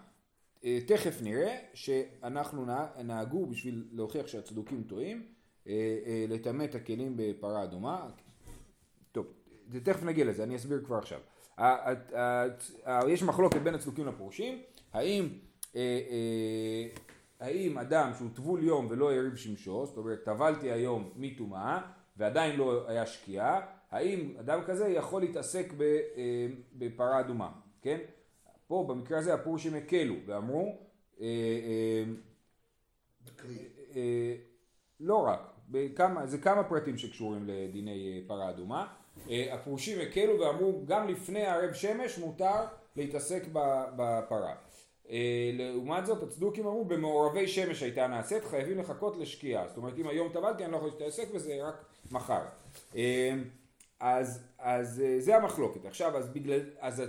תכף 0.88 1.22
נראה 1.22 1.57
שאנחנו 1.74 2.65
נהגו 3.03 3.46
בשביל 3.46 3.88
להוכיח 3.91 4.27
שהצדוקים 4.27 4.84
טועים, 4.84 5.37
לטמא 6.27 6.63
את 6.63 6.75
הכלים 6.75 7.13
בפרה 7.17 7.63
אדומה. 7.63 8.09
טוב, 9.12 9.25
תכף 9.83 10.03
נגיע 10.03 10.25
לזה, 10.25 10.43
אני 10.43 10.55
אסביר 10.55 10.81
כבר 10.86 10.97
עכשיו. 10.97 11.19
יש 13.07 13.24
מחלוקת 13.24 13.62
בין 13.62 13.75
הצדוקים 13.75 14.07
לפרושים, 14.07 14.62
האם, 14.93 15.29
אה, 15.75 15.81
אה, 16.09 16.88
האם 17.39 17.77
אדם 17.77 18.12
שהוא 18.17 18.29
טבול 18.36 18.63
יום 18.63 18.88
ולא 18.89 19.13
הריב 19.13 19.36
שמשו, 19.36 19.86
זאת 19.86 19.97
אומרת 19.97 20.24
טבלתי 20.24 20.71
היום 20.71 21.12
מטומאה 21.15 21.81
ועדיין 22.17 22.55
לא 22.55 22.89
היה 22.89 23.05
שקיעה, 23.05 23.62
האם 23.91 24.33
אדם 24.39 24.62
כזה 24.65 24.88
יכול 24.88 25.21
להתעסק 25.21 25.74
אה, 25.81 26.47
בפרה 26.74 27.19
אדומה, 27.19 27.51
כן? 27.81 27.97
פה 28.67 28.86
במקרה 28.88 29.19
הזה 29.19 29.33
הפרושים 29.33 29.74
הקלו 29.75 30.15
ואמרו 30.25 30.77
לא 35.00 35.17
רק, 35.27 35.53
בכמה, 35.67 36.27
זה 36.27 36.38
כמה 36.38 36.63
פרטים 36.63 36.97
שקשורים 36.97 37.47
לדיני 37.47 38.24
פרה 38.27 38.50
אדומה. 38.50 38.88
אה, 39.29 39.53
הפרושים 39.53 40.00
הקלו 40.00 40.39
ואמרו 40.39 40.81
גם 40.86 41.07
לפני 41.07 41.45
ערב 41.45 41.74
שמש 41.74 42.17
מותר 42.17 42.65
להתעסק 42.95 43.43
בפרה. 43.95 44.55
אה, 45.09 45.51
לעומת 45.53 46.05
זאת 46.05 46.24
הצדוקים 46.24 46.67
אמרו 46.67 46.86
במעורבי 46.86 47.47
שמש 47.47 47.83
הייתה 47.83 48.07
נעשית 48.07 48.45
חייבים 48.45 48.77
לחכות 48.77 49.17
לשקיעה. 49.17 49.67
זאת 49.67 49.77
אומרת 49.77 49.97
אם 49.97 50.07
היום 50.07 50.29
טבלתי 50.29 50.63
אני 50.63 50.71
לא 50.71 50.77
יכול 50.77 50.89
להתעסק 50.89 51.33
בזה 51.33 51.59
רק 51.63 51.86
מחר. 52.12 52.41
אה, 52.95 53.33
אז, 54.00 54.43
אז 54.59 55.03
זה 55.19 55.36
המחלוקת. 55.36 55.86
עכשיו 55.86 56.17
אז 56.17 56.29
בגלל 56.29 56.59
אז 56.79 57.03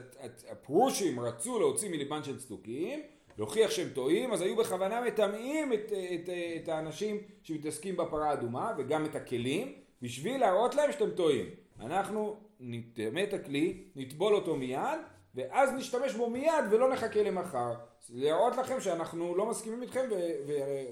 הפרושים 0.51 1.21
רצו 1.21 1.59
להוציא 1.59 1.91
מליבן 1.91 2.25
של 2.25 2.39
צדוקים 2.39 3.03
להוכיח 3.39 3.71
שהם 3.71 3.89
טועים 3.89 4.33
אז 4.33 4.41
היו 4.41 4.57
בכוונה 4.57 5.01
מטמאים 5.01 5.73
את, 5.73 5.93
את, 6.15 6.29
את 6.63 6.69
האנשים 6.69 7.19
שמתעסקים 7.43 7.97
בפרה 7.97 8.31
האדומה 8.31 8.73
וגם 8.79 9.05
את 9.05 9.15
הכלים 9.15 9.73
בשביל 10.03 10.41
להראות 10.41 10.75
להם 10.75 10.93
שאתם 10.93 11.11
טועים 11.11 11.47
אנחנו 11.81 12.37
נטמא 12.61 13.23
את 13.23 13.33
הכלי, 13.33 13.85
נטבול 13.97 14.35
אותו 14.35 14.57
מיד, 14.57 14.99
ואז 15.35 15.73
נשתמש 15.73 16.15
בו 16.15 16.31
מיד 16.31 16.65
ולא 16.71 16.93
נחכה 16.93 17.23
למחר. 17.23 17.75
להראות 18.11 18.57
לכם 18.57 18.81
שאנחנו 18.81 19.37
לא 19.37 19.47
מסכימים 19.51 19.83
איתכם 19.83 20.09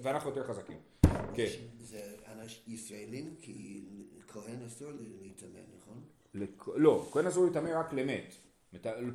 ואנחנו 0.03 0.31
יותר 0.31 0.45
חזקים. 0.45 0.79
כן. 1.35 1.47
זה 1.79 2.01
ישראלים 2.67 3.35
כי 3.41 3.85
כהן 4.29 4.63
אסור 4.67 4.91
להיטמא, 5.21 5.61
נכון? 5.79 6.03
לא, 6.77 7.09
כהן 7.13 7.27
אסור 7.27 7.45
להיטמא 7.45 7.71
רק 7.79 7.93
למת. 7.93 8.35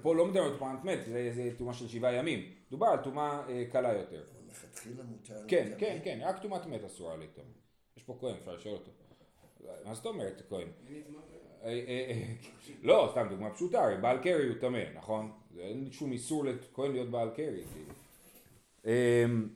פה 0.01 0.15
לא 0.15 0.25
מדבר 0.25 0.41
על 0.41 0.57
טומאת 0.57 0.83
מת, 0.83 0.99
זה 1.05 1.49
טומאה 1.57 1.73
של 1.73 1.87
שבעה 1.87 2.13
ימים. 2.13 2.51
דובר 2.71 2.87
על 2.87 2.97
טומאה 3.03 3.41
אה, 3.49 3.65
קלה 3.71 3.93
יותר. 3.93 4.23
מלכתחילה 4.45 5.03
מותר 5.03 5.47
כן, 5.47 5.71
כן, 5.77 5.99
כן, 6.03 6.19
רק 6.23 6.41
טומאת 6.41 6.65
מת 6.65 6.83
אסורה 6.83 7.15
להיטמא. 7.17 7.43
יש 7.97 8.03
פה 8.03 8.17
כהן, 8.19 8.35
אפשר 8.35 8.55
לשאול 8.55 8.73
אותו. 8.73 8.91
מה 9.85 9.93
זאת 9.93 10.05
אומרת 10.05 10.41
כהן? 10.49 10.67
אה, 11.63 11.69
אה, 11.87 12.23
לא, 12.81 13.09
סתם 13.11 13.27
דוגמה 13.29 13.49
פשוטה, 13.49 13.83
הרי 13.83 13.97
בעל 13.97 14.17
קרי 14.17 14.47
הוא 14.47 14.55
טמא, 14.59 14.83
נכון? 14.95 15.31
אין 15.59 15.91
שום 15.91 16.11
איסור 16.11 16.45
לכהן 16.45 16.91
להיות 16.91 17.09
בעל 17.09 17.29
קרי. 17.29 17.63
כאילו. 17.73 17.93
אמ, 18.85 19.49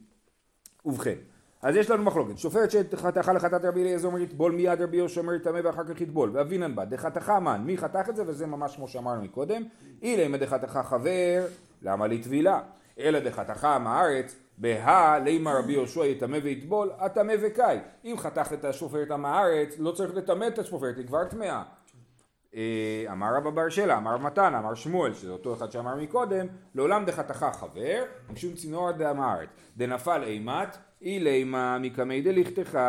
ובכן, 0.85 1.17
אז 1.65 1.75
יש 1.75 1.89
לנו 1.89 2.03
מחלוקת, 2.03 2.37
שופט 2.37 2.71
שחתכה 2.71 3.33
לחטאת 3.33 3.65
רבי 3.65 3.81
אליעזר 3.81 4.07
אומר 4.07 4.19
יטבול 4.19 4.51
מיד 4.51 4.81
רבי 4.81 4.97
יהושע 4.97 5.21
אומר 5.21 5.33
יטמא 5.33 5.59
ואחר 5.63 5.83
כך 5.83 6.01
יטבול, 6.01 6.29
ואבינן 6.33 6.75
בה, 6.75 6.85
דחתך 6.85 7.29
מן, 7.29 7.61
מי 7.65 7.77
חתך 7.77 8.09
את 8.09 8.15
זה 8.15 8.23
וזה 8.27 8.47
ממש 8.47 8.75
כמו 8.75 8.87
שאמרנו 8.87 9.21
מקודם, 9.21 9.63
אילא 10.01 10.37
דחתך 10.37 10.79
חבר, 10.83 11.45
למה 11.81 12.07
לטבילה? 12.07 12.61
אלא 12.99 13.19
דחתך 13.19 13.63
עם 13.63 13.87
הארץ, 13.87 14.35
בהא 14.57 15.19
לימה 15.19 15.53
רבי 15.53 15.73
יהושע 15.73 16.05
יטמא 16.05 16.37
ויטבול, 16.43 16.91
הטמא 16.97 17.33
וקאי. 17.41 17.77
אם 18.05 18.15
חתך 18.17 18.53
את 18.53 18.65
השופרת 18.65 19.07
הארץ, 19.11 19.75
לא 19.79 19.91
צריך 19.91 20.15
לטמא 20.15 20.47
את 20.47 20.59
השופרת, 20.59 20.97
היא 20.97 21.07
כבר 21.07 21.23
טמאה. 21.23 21.63
אה, 22.55 23.05
אמר 23.11 23.35
רבא 23.37 23.49
בר 23.49 23.69
שלה, 23.69 23.97
אמר 23.97 24.17
מתן, 24.17 24.55
אמר 24.55 24.75
שמואל, 24.75 25.13
שזה 25.13 25.31
אותו 25.31 25.53
אחד 25.53 25.71
שאמר 25.71 25.95
מקודם, 25.95 26.47
לעולם 26.75 27.05
דחתך 27.05 27.45
חבר, 27.53 28.03
משום 28.29 28.53
צינור 28.53 28.91
דאמרת, 28.91 29.47
דנפל 29.77 30.23
אימת, 30.23 30.77
אילימה 31.01 31.77
מקמי 31.79 32.21
דליכתך, 32.21 32.79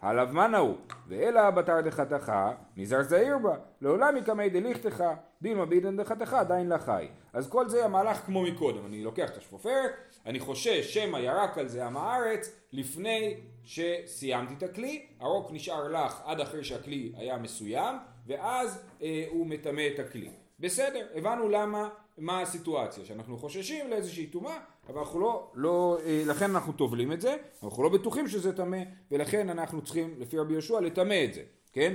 עליו 0.00 0.28
מה 0.32 0.48
נהוא, 0.48 0.76
ואלא 1.08 1.50
בתר 1.50 1.80
דחתך, 1.80 2.32
נזהר 2.76 3.02
זעיר 3.02 3.38
בה, 3.38 3.56
לעולם 3.80 4.14
מקמי 4.14 4.50
דליכתך, 4.50 5.04
דילמה 5.42 5.66
בידן 5.66 5.96
דחתך, 5.96 6.34
עדיין 6.34 6.68
לחי. 6.68 7.08
אז 7.32 7.48
כל 7.48 7.68
זה 7.68 7.84
המהלך 7.84 8.16
כמו 8.16 8.42
מקודם, 8.42 8.86
אני 8.86 9.04
לוקח 9.04 9.30
את 9.30 9.36
השפופרת, 9.36 9.90
אני 10.26 10.40
חושש 10.40 10.94
שמא 10.94 11.18
ירק 11.18 11.58
על 11.58 11.68
זה 11.68 11.86
עם 11.86 11.96
הארץ, 11.96 12.60
לפני 12.72 13.34
שסיימתי 13.64 14.54
את 14.54 14.62
הכלי, 14.62 15.06
הרוק 15.20 15.52
נשאר 15.52 15.88
לך 15.88 16.22
עד 16.24 16.40
אחרי 16.40 16.64
שהכלי 16.64 17.12
היה 17.16 17.38
מסוים, 17.38 17.96
ואז 18.28 18.82
אה, 19.02 19.24
הוא 19.28 19.46
מטמא 19.46 19.82
את 19.94 19.98
הכלי. 19.98 20.30
בסדר, 20.60 21.06
הבנו 21.14 21.48
למה, 21.48 21.88
מה 22.18 22.40
הסיטואציה, 22.40 23.04
שאנחנו 23.04 23.36
חוששים 23.36 23.90
לאיזושהי 23.90 24.26
טומאה, 24.26 24.58
אבל 24.88 24.98
אנחנו 24.98 25.20
לא, 25.20 25.50
לא, 25.54 25.98
אה, 26.04 26.22
לכן 26.26 26.50
אנחנו 26.50 26.72
טובלים 26.72 27.12
את 27.12 27.20
זה, 27.20 27.36
אנחנו 27.62 27.82
לא 27.82 27.88
בטוחים 27.88 28.28
שזה 28.28 28.56
טמא, 28.56 28.78
ולכן 29.10 29.50
אנחנו 29.50 29.82
צריכים, 29.82 30.14
לפי 30.18 30.38
רבי 30.38 30.52
יהושע, 30.52 30.80
לטמא 30.80 31.24
את 31.24 31.34
זה, 31.34 31.42
כן? 31.72 31.94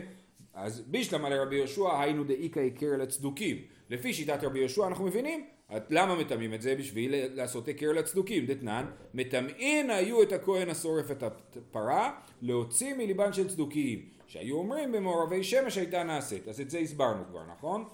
אז 0.54 0.82
בישלמה 0.88 1.30
לרבי 1.30 1.56
יהושע 1.56 2.02
היינו 2.02 2.24
דאיכא 2.24 2.60
היכר 2.60 2.98
לצדוקים. 2.98 3.58
לפי 3.90 4.13
שיטת 4.13 4.44
רבי 4.44 4.60
יהושע 4.60 4.88
אנחנו 4.88 5.06
מבינים 5.06 5.48
למה 5.89 6.15
מטמאים 6.15 6.53
את 6.53 6.62
זה? 6.62 6.75
בשביל 6.75 7.15
לעשות 7.34 7.68
היכר 7.68 7.92
לצדוקים. 7.92 8.46
דתנן, 8.46 8.86
מטמאין 9.13 9.89
היו 9.89 10.24
את 10.24 10.32
הכהן 10.32 10.70
השורף 10.70 11.12
את 11.12 11.24
הפרה, 11.24 12.20
להוציא 12.42 12.94
מליבן 12.94 13.34
של 13.34 13.50
צדוקים. 13.50 14.06
שהיו 14.27 14.58
אומרים 14.58 14.92
במעורבי 14.92 15.44
שמש 15.44 15.77
הייתה 15.77 16.03
נעשית. 16.03 16.48
אז 16.48 16.62
את 16.62 16.70
זה 16.70 16.80
הסברנו 16.80 17.24
כבר, 17.30 17.42
נכון? 17.51 17.86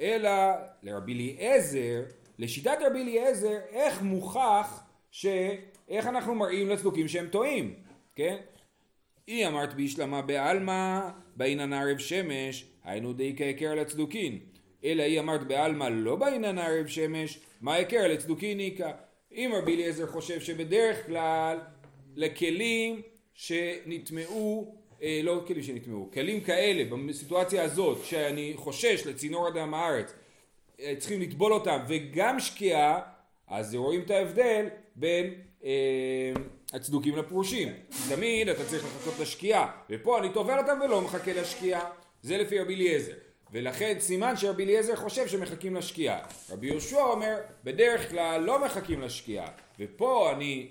אלא 0.00 0.30
לרבי 0.82 1.12
אליעזר, 1.12 2.02
לשיטת 2.38 2.78
רבי 2.86 3.02
אליעזר, 3.02 3.58
איך 3.70 4.02
מוכח 4.02 4.82
ש... 5.10 5.26
איך 5.88 6.06
אנחנו 6.06 6.34
מראים 6.34 6.68
לצדוקים 6.68 7.08
שהם 7.08 7.26
טועים, 7.26 7.74
כן? 8.14 8.36
היא 9.26 9.46
אמרת 9.46 9.74
בישלמה 9.74 10.22
בעלמא, 10.22 11.00
באינן 11.36 11.72
ערב 11.72 11.98
שמש, 11.98 12.66
היינו 12.84 13.12
די 13.12 13.34
כהיכר 13.36 13.74
לצדוקין. 13.74 14.38
אלא 14.84 15.02
היא 15.02 15.20
אמרת 15.20 15.46
בעלמא 15.46 15.88
לא 15.92 16.16
באינן 16.16 16.58
ערב 16.58 16.86
שמש, 16.86 17.38
מה 17.60 17.74
היכר 17.74 18.08
לצדוקין 18.08 18.60
איכא. 18.60 18.90
אם 19.32 19.52
רבי 19.54 19.74
אליעזר 19.74 20.06
חושב 20.06 20.40
שבדרך 20.40 21.06
כלל 21.06 21.58
לכלים 22.16 23.02
שנטמעו 23.34 24.74
אה, 25.02 25.20
לא 25.22 25.42
כלים 25.46 25.62
שנטמעו, 25.62 26.10
כלים 26.12 26.40
כאלה 26.40 26.96
בסיטואציה 27.08 27.62
הזאת 27.62 28.04
שאני 28.04 28.52
חושש 28.56 29.06
לצינור 29.06 29.48
אדם 29.48 29.74
הארץ 29.74 30.12
אה, 30.80 30.94
צריכים 30.98 31.20
לטבול 31.20 31.52
אותם 31.52 31.78
וגם 31.88 32.40
שקיעה 32.40 33.00
אז 33.48 33.74
רואים 33.74 34.00
את 34.00 34.10
ההבדל 34.10 34.66
בין 34.94 35.34
אה, 35.64 36.32
הצדוקים 36.72 37.16
לפרושים. 37.16 37.68
תמיד 38.08 38.48
אתה 38.48 38.64
צריך 38.64 38.84
לחכות 38.84 39.14
לשקיעה 39.20 39.72
ופה 39.90 40.18
אני 40.18 40.32
טובל 40.32 40.58
אותם 40.58 40.78
ולא 40.84 41.00
מחכה 41.00 41.32
לשקיעה. 41.32 41.90
זה 42.22 42.38
לפי 42.38 42.58
רבי 42.58 42.74
אליעזר 42.74 43.12
ולכן 43.52 43.96
סימן 43.98 44.36
שרבי 44.36 44.64
אליעזר 44.64 44.96
חושב 44.96 45.28
שמחכים 45.28 45.76
לשקיעה. 45.76 46.20
רבי 46.50 46.66
יהושע 46.66 47.02
אומר 47.02 47.36
בדרך 47.64 48.10
כלל 48.10 48.40
לא 48.40 48.64
מחכים 48.64 49.00
לשקיעה. 49.00 49.48
ופה 49.78 50.32
אני 50.32 50.68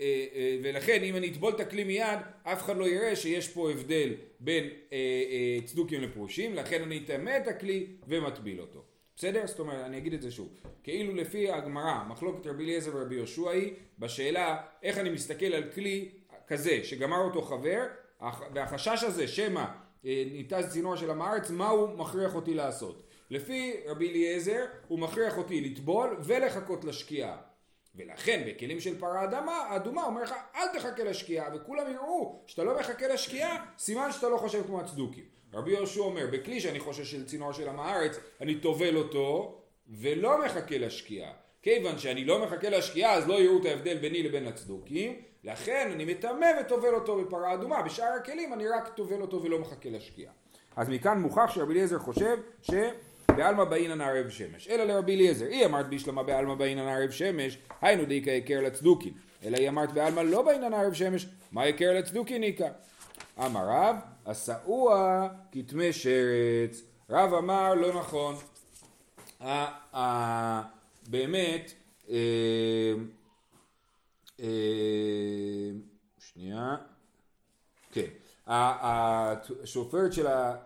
אה, 0.00 0.26
אה, 0.34 0.58
ולכן 0.62 1.02
אם 1.02 1.16
אני 1.16 1.30
אטבול 1.30 1.52
את 1.54 1.60
הכלי 1.60 1.84
מיד 1.84 2.18
אף 2.42 2.62
אחד 2.62 2.76
לא 2.76 2.88
יראה 2.88 3.16
שיש 3.16 3.48
פה 3.48 3.70
הבדל 3.70 4.14
בין 4.40 4.64
אה, 4.92 5.58
צדוקים 5.64 6.00
לפרושים 6.00 6.54
לכן 6.54 6.82
אני 6.82 6.98
אטמא 7.04 7.36
את 7.42 7.48
הכלי 7.48 7.86
ומטביל 8.08 8.60
אותו. 8.60 8.82
בסדר? 9.16 9.46
זאת 9.46 9.58
אומרת 9.58 9.84
אני 9.84 9.98
אגיד 9.98 10.12
את 10.12 10.22
זה 10.22 10.30
שוב. 10.30 10.48
כאילו 10.82 11.14
לפי 11.14 11.50
הגמרא 11.50 12.04
מחלוקת 12.08 12.46
רבי 12.46 12.64
אליעזר 12.64 12.96
ורבי 12.96 13.14
יהושע 13.14 13.50
היא 13.50 13.72
בשאלה 13.98 14.62
איך 14.82 14.98
אני 14.98 15.10
מסתכל 15.10 15.46
על 15.46 15.64
כלי 15.74 16.08
כזה 16.46 16.84
שגמר 16.84 17.20
אותו 17.20 17.42
חבר 17.42 17.86
והחשש 18.54 19.02
הזה 19.02 19.28
שמא 19.28 19.64
ניתז 20.04 20.72
צינור 20.72 20.96
של 20.96 21.10
עם 21.10 21.22
הארץ 21.22 21.50
מה 21.50 21.68
הוא 21.68 21.88
מכריח 21.88 22.34
אותי 22.34 22.54
לעשות 22.54 23.02
לפי 23.30 23.74
רבי 23.86 24.10
אליעזר 24.10 24.64
הוא 24.88 24.98
מכריח 24.98 25.38
אותי 25.38 25.60
לטבול 25.60 26.16
ולחכות 26.24 26.84
לשקיעה 26.84 27.36
ולכן 27.94 28.42
בכלים 28.46 28.80
של 28.80 28.98
פרה 28.98 29.24
אדמה, 29.24 29.76
אדומה 29.76 30.04
אומר 30.04 30.22
לך 30.22 30.34
אל 30.54 30.68
תחכה 30.78 31.04
לשקיעה 31.04 31.56
וכולם 31.56 31.92
יראו 31.92 32.42
שאתה 32.46 32.64
לא 32.64 32.78
מחכה 32.80 33.08
לשקיעה 33.08 33.66
סימן 33.78 34.12
שאתה 34.12 34.28
לא 34.28 34.36
חושב 34.36 34.62
כמו 34.66 34.80
הצדוקים. 34.80 35.24
רבי 35.52 35.70
יהושע 35.70 36.00
אומר 36.00 36.26
בכלי 36.32 36.60
שאני 36.60 36.80
חושש 36.80 37.10
של 37.10 37.26
צינור 37.26 37.52
של 37.52 37.68
עם 37.68 37.80
הארץ 37.80 38.18
אני 38.40 38.54
טובל 38.54 38.96
אותו 38.96 39.58
ולא 39.88 40.44
מחכה 40.44 40.78
לשקיעה. 40.78 41.32
כיוון 41.62 41.98
שאני 41.98 42.24
לא 42.24 42.44
מחכה 42.44 42.70
לשקיעה 42.70 43.14
אז 43.14 43.28
לא 43.28 43.34
יראו 43.34 43.60
את 43.60 43.64
ההבדל 43.64 43.98
ביני 43.98 44.22
לבין 44.22 44.46
הצדוקים 44.46 45.22
לכן 45.44 45.90
אני 45.92 46.04
מטמא 46.04 46.46
וטובל 46.60 46.94
אותו 46.94 47.16
בפרה 47.16 47.54
אדומה 47.54 47.82
בשאר 47.82 48.12
הכלים 48.20 48.52
אני 48.52 48.68
רק 48.68 48.88
טובל 48.88 49.20
אותו 49.20 49.42
ולא 49.42 49.58
מחכה 49.58 49.90
לשקיעה. 49.90 50.32
אז 50.76 50.88
מכאן 50.88 51.20
מוכח 51.20 51.50
שרבי 51.54 51.72
אליעזר 51.72 51.98
חושב 51.98 52.36
ש... 52.62 52.70
בעלמא 53.36 53.64
באינן 53.64 54.00
ערב 54.00 54.28
שמש. 54.28 54.68
אלא 54.68 54.84
לרבי 54.84 55.14
אליעזר, 55.14 55.46
היא 55.46 55.66
אמרת 55.66 55.88
בישלמה 55.88 56.22
בעלמא 56.22 56.54
באינן 56.54 56.88
ערב 56.88 57.10
שמש, 57.10 57.58
היינו 57.80 58.04
דאיכא 58.04 58.30
יקר 58.30 58.60
לצדוקין. 58.60 59.12
אלא 59.44 59.56
היא 59.56 59.68
אמרת 59.68 59.92
בעלמא 59.92 60.20
לא 60.20 60.42
באינן 60.42 60.74
ערב 60.74 60.92
שמש, 60.92 61.26
מה 61.52 61.68
יקר 61.68 61.92
לצדוקין 61.92 62.42
איכא? 62.42 62.68
אמר 63.38 63.68
רב, 63.68 63.96
עשאוה 64.24 65.28
כתמי 65.52 65.92
שרץ. 65.92 66.82
רב 67.10 67.34
אמר 67.34 67.74
לא 67.74 68.00
נכון. 68.00 68.34
באמת, 71.08 71.72
אה, 72.10 72.94
שנייה, 76.18 76.76
כן, 77.92 78.06
השופרת 78.46 80.12
של 80.12 80.26
ה... 80.26 80.56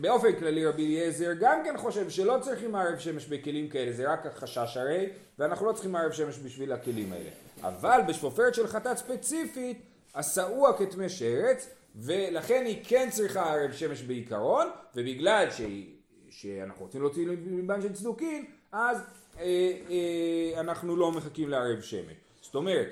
באופן 0.00 0.32
כללי 0.38 0.66
רבי 0.66 0.86
אליעזר 0.86 1.32
גם 1.40 1.60
כן 1.64 1.76
חושב 1.76 2.10
שלא 2.10 2.36
צריכים 2.40 2.72
מערב 2.72 2.98
שמש 2.98 3.26
בכלים 3.26 3.68
כאלה, 3.68 3.92
זה 3.92 4.12
רק 4.12 4.26
החשש 4.26 4.76
הרי, 4.76 5.08
ואנחנו 5.38 5.66
לא 5.66 5.72
צריכים 5.72 5.92
מערב 5.92 6.12
שמש 6.12 6.38
בשביל 6.38 6.72
הכלים 6.72 7.12
האלה. 7.12 7.30
אבל 7.62 8.00
בשפופרת 8.08 8.54
של 8.54 8.66
חטאת 8.66 8.96
ספציפית, 8.96 9.82
עשאוה 10.14 10.78
כתמי 10.78 11.08
שרץ, 11.08 11.70
ולכן 11.96 12.64
היא 12.66 12.84
כן 12.84 13.08
צריכה 13.10 13.54
ערב 13.54 13.72
שמש 13.72 14.02
בעיקרון, 14.02 14.66
ובגלל 14.94 15.50
שהיא, 15.50 15.86
שאנחנו 16.30 16.84
רוצים 16.84 17.00
להוציא 17.00 17.26
ליבן 17.26 17.82
של 17.82 17.92
צדוקין, 17.92 18.44
אז 18.72 18.98
אה, 19.38 19.72
אה, 19.90 20.60
אנחנו 20.60 20.96
לא 20.96 21.12
מחכים 21.12 21.48
לערב 21.48 21.80
שמש. 21.80 22.16
זאת 22.48 22.54
אומרת, 22.54 22.88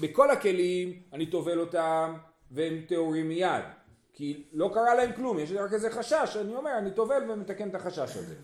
בכל 0.00 0.30
הכלים 0.30 1.02
אני 1.12 1.26
טובל 1.26 1.60
אותם 1.60 2.14
והם 2.50 2.80
טהורים 2.88 3.28
מיד. 3.28 3.64
כי 4.14 4.42
לא 4.52 4.70
קרה 4.74 4.94
להם 4.94 5.12
כלום, 5.12 5.38
יש 5.38 5.52
רק 5.52 5.72
איזה 5.72 5.90
חשש, 5.90 6.36
אני 6.40 6.54
אומר, 6.54 6.78
אני 6.78 6.90
טובל 6.90 7.30
ומתקן 7.30 7.68
את 7.68 7.74
החשש 7.74 8.16
הזה. 8.16 8.34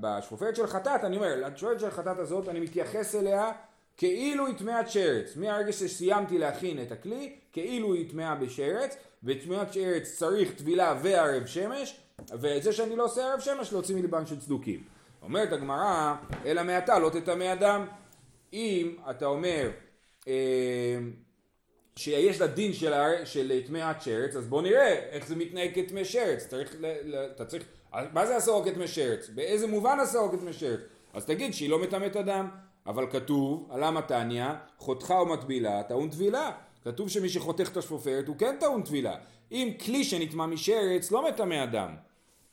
בשופרת 0.00 0.56
של 0.56 0.66
חטאת, 0.66 1.04
אני 1.04 1.16
אומר, 1.16 1.36
לשופרת 1.36 1.80
של 1.80 1.90
חטאת 1.90 2.18
הזאת, 2.18 2.48
אני 2.48 2.60
מתייחס 2.60 3.14
אליה 3.14 3.52
כאילו 3.96 4.46
היא 4.46 4.58
טמאת 4.58 4.90
שרץ. 4.90 5.36
מהרגע 5.36 5.72
שסיימתי 5.72 6.38
להכין 6.38 6.82
את 6.82 6.92
הכלי, 6.92 7.36
כאילו 7.52 7.94
היא 7.94 8.10
טמאה 8.10 8.34
בשרץ, 8.34 8.96
וטמאת 9.24 9.72
שרץ 9.72 10.12
צריך 10.16 10.52
טבילה 10.52 10.98
וערב 11.02 11.46
שמש, 11.46 12.00
ואת 12.40 12.62
זה 12.62 12.72
שאני 12.72 12.96
לא 12.96 13.04
עושה 13.04 13.30
ערב 13.30 13.40
שמש, 13.40 13.72
להוציא 13.72 13.96
מליבם 13.96 14.26
של 14.26 14.40
צדוקים. 14.40 14.82
אומרת 15.22 15.52
הגמרא, 15.52 16.14
אלא 16.46 16.62
מעתה 16.62 16.98
לא 16.98 17.10
תטמא 17.10 17.52
אדם. 17.52 17.86
אם 18.52 18.96
אתה 19.10 19.26
אומר, 19.26 19.70
אה, 20.28 20.98
שיש 21.96 22.40
לה 22.40 22.46
דין 22.46 22.72
של. 22.72 22.92
של 23.24 23.60
טמאת 23.66 24.02
שרץ, 24.02 24.36
אז 24.36 24.46
בוא 24.46 24.62
נראה 24.62 24.92
איך 25.10 25.26
זה 25.26 25.36
מתנהג 25.36 25.70
כטמא 25.74 26.04
שרץ. 26.04 26.46
צריך. 26.46 26.76
אתה 27.34 27.44
צריך, 27.44 27.64
מה 28.12 28.26
זה 28.26 28.36
עשור 28.36 28.64
כטמא 28.64 28.86
שרץ? 28.86 29.28
באיזה 29.28 29.66
מובן 29.66 30.00
עשור 30.00 30.32
כטמא 30.32 30.52
שרץ? 30.52 30.80
אז 31.14 31.24
תגיד 31.24 31.54
שהיא 31.54 31.70
לא 31.70 31.78
מטמאת 31.78 32.16
אדם. 32.16 32.48
אבל 32.86 33.06
כתוב, 33.10 33.68
עלה 33.70 34.00
תניא, 34.08 34.46
חותכה 34.78 35.14
ומטבילה, 35.14 35.82
טעון 35.82 36.10
טבילה. 36.10 36.50
כתוב 36.84 37.08
שמי 37.08 37.28
שחותך 37.28 37.68
את 37.72 37.76
השפופרת 37.76 38.28
הוא 38.28 38.36
כן 38.36 38.56
טעון 38.60 38.82
טבילה. 38.82 39.16
אם 39.52 39.72
כלי 39.84 40.04
שנטמע 40.04 40.46
משרץ 40.46 41.12
לא 41.12 41.28
מטמא 41.28 41.64
אדם, 41.64 41.88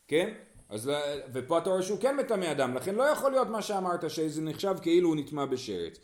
כן? 0.07 0.33
אז, 0.69 0.91
ופה 1.33 1.57
אתה 1.57 1.69
רואה 1.69 1.81
שהוא 1.81 1.99
כן 1.99 2.17
מטמא 2.17 2.51
אדם, 2.51 2.75
לכן 2.75 2.95
לא 2.95 3.03
יכול 3.03 3.31
להיות 3.31 3.47
מה 3.47 3.61
שאמרת 3.61 4.09
שזה 4.09 4.41
נחשב 4.41 4.75
כאילו 4.81 5.09
הוא 5.09 5.15
נטמע 5.15 5.45
בשרץ. 5.45 5.99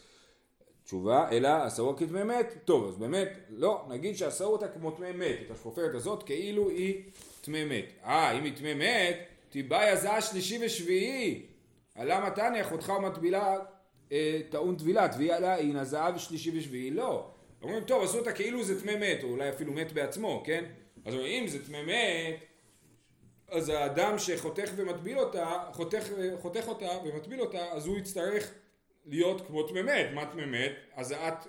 תשובה, 0.83 1.29
אלא 1.31 1.49
עשרו 1.49 1.95
כטמא 1.95 2.23
מת, 2.23 2.53
טוב 2.65 2.87
אז 2.87 2.97
באמת, 2.97 3.39
לא, 3.49 3.85
נגיד 3.89 4.17
שעשו 4.17 4.45
אותה 4.45 4.67
כמו 4.67 4.91
טמא 4.91 5.11
מת, 5.11 5.35
את 5.45 5.51
השפופרת 5.51 5.95
הזאת 5.95 6.23
כאילו 6.23 6.69
היא 6.69 7.03
טמא 7.41 7.65
מת. 7.65 7.85
אה, 8.05 8.31
אם 8.31 8.43
היא 8.43 8.55
טמא 8.55 8.73
מת, 8.73 9.17
תיבאי 9.49 9.89
הזעה 9.89 10.21
שלישי 10.21 10.65
ושביעי. 10.65 11.45
עלה 11.95 12.29
מתניא, 12.29 12.63
חותך 12.63 12.89
ומטבילה 12.89 13.55
אה, 14.11 14.41
טעון 14.49 14.75
טבילה, 14.75 15.07
טבילה 15.07 15.53
היא 15.53 15.77
הזהב 15.77 16.17
שלישי 16.17 16.57
ושביעי, 16.57 16.91
לא. 16.91 17.29
אומרים, 17.61 17.83
טוב, 17.83 18.03
עשו 18.03 18.19
אותה 18.19 18.31
כאילו 18.31 18.63
זה 18.63 18.81
טמא 18.81 18.95
מת, 18.95 19.23
או 19.23 19.29
אולי 19.29 19.49
אפילו 19.49 19.73
מת 19.73 19.91
בעצמו, 19.91 20.43
כן? 20.45 20.65
אז 21.05 21.13
אומרים, 21.13 21.43
אם 21.43 21.49
זה 21.49 21.65
טמא 21.65 21.83
מת, 21.83 22.35
אז 23.53 23.69
האדם 23.69 24.19
שחותך 24.19 24.69
ומטביל 24.75 25.19
אותה, 25.19 25.63
חותך, 25.71 26.03
חותך 26.41 26.67
אותה 26.67 26.89
ומטביל 27.05 27.41
אותה, 27.41 27.71
אז 27.71 27.85
הוא 27.85 27.97
יצטרך 27.97 28.51
להיות 29.05 29.47
כמו 29.47 29.63
תממת, 29.63 30.05
מה 30.13 30.25
תממת? 30.25 30.71
אז 30.95 31.11
את 31.11 31.47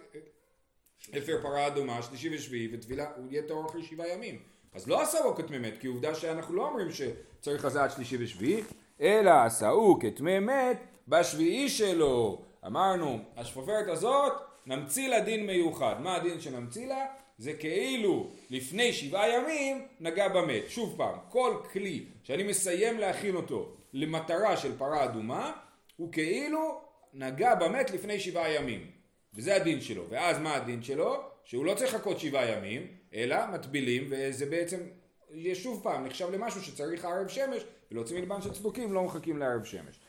אפר 1.18 1.42
פרה 1.42 1.66
אדומה, 1.66 2.02
שלישי 2.02 2.34
ושביעי, 2.34 2.68
וטבילה, 2.72 3.06
הוא 3.16 3.26
יהיה 3.30 3.42
טהור 3.42 3.66
אחרי 3.66 3.82
שבעה 3.82 4.08
ימים. 4.08 4.42
אז 4.74 4.88
לא 4.88 5.02
עשאו 5.02 5.34
כתממת, 5.34 5.78
כי 5.80 5.86
עובדה 5.86 6.14
שאנחנו 6.14 6.54
לא 6.54 6.68
אומרים 6.68 6.88
שצריך 6.90 7.64
לזעת 7.64 7.90
שלישי 7.90 8.16
ושביעי, 8.20 8.62
אלא 9.00 9.30
עשאו 9.30 9.98
כתממת 10.00 10.76
בשביעי 11.08 11.68
שלו. 11.68 12.44
אמרנו, 12.66 13.18
השפופרת 13.36 13.88
הזאת, 13.88 14.32
נמציא 14.66 15.08
לה 15.08 15.20
דין 15.20 15.46
מיוחד. 15.46 15.94
מה 16.00 16.16
הדין 16.16 16.40
שנמציא 16.40 16.88
לה? 16.88 17.06
זה 17.38 17.52
כאילו 17.52 18.30
לפני 18.50 18.92
שבעה 18.92 19.28
ימים 19.28 19.86
נגע 20.00 20.28
במת. 20.28 20.62
שוב 20.68 20.94
פעם, 20.96 21.18
כל 21.28 21.56
כלי 21.72 22.04
שאני 22.22 22.42
מסיים 22.42 22.98
להכין 22.98 23.36
אותו 23.36 23.76
למטרה 23.92 24.56
של 24.56 24.78
פרה 24.78 25.04
אדומה, 25.04 25.52
הוא 25.96 26.12
כאילו 26.12 26.80
נגע 27.14 27.54
במת 27.54 27.90
לפני 27.90 28.20
שבעה 28.20 28.52
ימים. 28.54 28.90
וזה 29.34 29.56
הדין 29.56 29.80
שלו. 29.80 30.04
ואז 30.08 30.38
מה 30.38 30.54
הדין 30.54 30.82
שלו? 30.82 31.16
שהוא 31.44 31.64
לא 31.64 31.74
צריך 31.74 31.94
לחכות 31.94 32.20
שבעה 32.20 32.48
ימים, 32.48 32.86
אלא 33.14 33.36
מטבילים, 33.52 34.06
וזה 34.10 34.46
בעצם, 34.46 34.80
שוב 35.54 35.80
פעם, 35.82 36.04
נחשב 36.04 36.30
למשהו 36.30 36.62
שצריך 36.62 37.04
ערב 37.04 37.28
שמש, 37.28 37.62
ולהוציא 37.90 38.18
מלבן 38.20 38.42
של 38.42 38.52
צדוקים 38.52 38.92
לא 38.92 39.04
מחכים 39.04 39.38
לערב 39.38 39.64
שמש. 39.64 40.00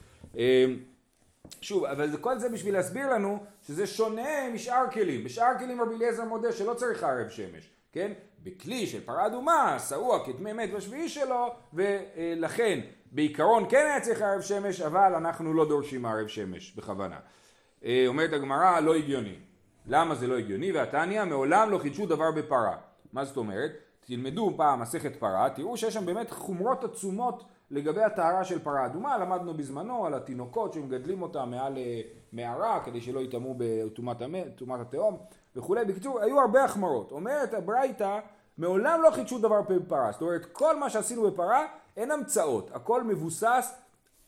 שוב, 1.62 1.86
אבל 1.86 2.18
כל 2.18 2.40
זה 2.40 2.50
בשביל 2.50 2.74
להסביר 2.74 3.10
לנו 3.10 3.44
שזה 3.68 3.88
שונה 3.88 4.50
משאר 4.54 4.86
כלים. 4.94 5.24
בשאר 5.24 5.52
כלים 5.60 5.82
רבי 5.82 5.96
אליעזר 5.96 6.24
מודה 6.24 6.52
שלא 6.52 6.74
צריך 6.74 7.04
ערב 7.04 7.30
שמש, 7.30 7.70
כן? 7.92 8.12
בכלי 8.44 8.88
של 8.88 9.06
פרה 9.06 9.26
אדומה, 9.26 9.80
שרוע 9.90 10.26
כדמי 10.26 10.54
מת 10.54 10.74
בשביעי 10.74 11.10
שלו, 11.10 11.54
ולכן 11.74 12.80
בעיקרון 13.12 13.66
כן 13.70 13.86
היה 13.86 14.02
צריך 14.02 14.22
ערב 14.22 14.42
שמש, 14.42 14.82
אבל 14.82 15.16
אנחנו 15.16 15.54
לא 15.54 15.68
דורשים 15.68 16.06
ערב 16.06 16.28
שמש 16.28 16.76
בכוונה. 16.76 17.18
אה, 17.86 18.04
אומרת 18.08 18.34
הגמרא, 18.34 18.80
לא 18.80 18.96
הגיוני. 18.96 19.36
למה 19.88 20.16
זה 20.16 20.28
לא 20.28 20.38
הגיוני? 20.38 20.72
והתניא, 20.72 21.24
מעולם 21.24 21.72
לא 21.72 21.78
חידשו 21.78 22.06
דבר 22.06 22.32
בפרה. 22.32 22.78
מה 23.14 23.26
זאת 23.26 23.38
אומרת? 23.38 23.72
תלמדו 24.06 24.54
פעם 24.58 24.80
מסכת 24.80 25.16
פרה, 25.16 25.50
תראו 25.50 25.78
שיש 25.78 25.94
שם 25.94 26.06
באמת 26.06 26.32
חומרות 26.32 26.84
עצומות 26.84 27.44
לגבי 27.72 28.04
הטהרה 28.04 28.44
של 28.44 28.60
פרה 28.60 28.86
אדומה, 28.86 29.18
למדנו 29.18 29.54
בזמנו 29.54 30.06
על 30.06 30.14
התינוקות 30.14 30.74
שמגדלים 30.74 31.22
אותה 31.22 31.46
מעל 31.46 31.78
אה, 31.78 32.02
מערה 32.34 32.80
כדי 32.86 33.02
שלא 33.02 33.20
יטמאו 33.20 33.56
בטומאת 33.58 34.18
התהום 34.82 35.18
וכולי. 35.56 35.86
בקיצור, 35.86 36.22
היו 36.22 36.40
הרבה 36.40 36.64
החמרות. 36.64 37.12
אומרת 37.12 37.54
הברייתא, 37.54 38.20
מעולם 38.58 39.02
לא 39.04 39.12
חידשו 39.12 39.40
דבר 39.40 39.62
בפרה. 39.62 40.12
זאת 40.12 40.22
אומרת, 40.22 40.46
כל 40.46 40.80
מה 40.80 40.90
שעשינו 40.90 41.32
בפרה 41.32 41.66
אין 41.98 42.12
המצאות, 42.12 42.70
הכל 42.74 43.04
מבוסס 43.04 43.74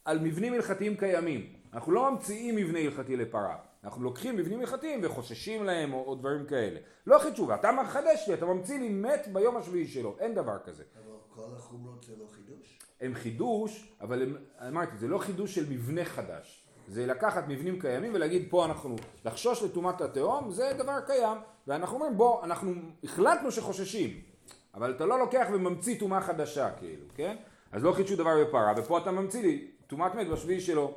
על 0.06 0.20
מבנים 0.20 0.54
הלכתיים 0.54 0.98
קיימים. 0.98 1.54
אנחנו 1.74 1.92
לא 1.92 2.12
ממציאים 2.12 2.56
מבנה 2.56 2.80
הלכתי 2.80 3.16
לפרה. 3.16 3.56
אנחנו 3.84 4.04
לוקחים 4.04 4.36
מבנים 4.36 4.60
הלכתיים 4.60 5.00
וחוששים 5.04 5.64
להם 5.64 5.94
או, 5.94 6.04
או 6.04 6.16
דברים 6.16 6.46
כאלה. 6.46 6.80
לא 7.08 7.20
חידשו, 7.20 7.48
ואתה 7.48 7.72
מחדש 7.72 8.26
לי, 8.28 8.34
אתה 8.34 8.46
ממציא 8.46 8.80
לי 8.80 8.90
מת 8.90 9.28
ביום 9.34 9.58
השביעי 9.58 9.88
שלו, 9.88 10.16
אין 10.20 10.36
דבר 10.36 10.58
כזה. 10.66 10.84
אבל 10.96 11.14
כל 11.30 11.56
החומרות 11.56 12.04
זה 12.04 12.14
לא 12.20 12.26
חידוש? 12.28 12.80
הם 13.02 13.16
חידוש, 13.16 13.94
אבל 14.02 14.22
הם, 14.22 14.36
אמרתי, 14.68 14.98
זה 14.98 15.08
לא 15.08 15.18
חידוש 15.18 15.56
של 15.56 15.70
מבנה 15.70 16.06
חדש. 16.06 16.68
זה 16.88 17.06
לקחת 17.06 17.44
מבנים 17.48 17.80
קיימים 17.80 18.12
ולהגיד 18.14 18.48
פה 18.50 18.66
אנחנו, 18.66 18.96
לחשוש 19.26 19.64
לטומאת 19.64 20.02
התהום 20.02 20.52
זה 20.52 20.72
דבר 20.78 21.00
קיים. 21.08 21.38
ואנחנו 21.68 21.96
אומרים 21.96 22.18
בוא 22.18 22.44
אנחנו 22.44 22.74
החלטנו 23.04 23.52
שחוששים. 23.52 24.10
אבל 24.76 24.92
אתה 24.92 25.06
לא 25.06 25.20
לוקח 25.20 25.48
וממציא 25.54 26.00
טומאה 26.00 26.22
חדשה 26.22 26.72
כאילו 26.72 27.06
כן? 27.16 27.36
אז 27.72 27.84
לא 27.84 27.94
חידשו 27.94 28.16
דבר 28.16 28.46
בפרה 28.46 28.74
ופה 28.78 28.98
אתה 28.98 29.12
ממציא 29.12 29.42
לי 29.42 29.68
טומאת 29.88 30.16
מת 30.16 30.28
בשביעי 30.28 30.62
שלו. 30.62 30.94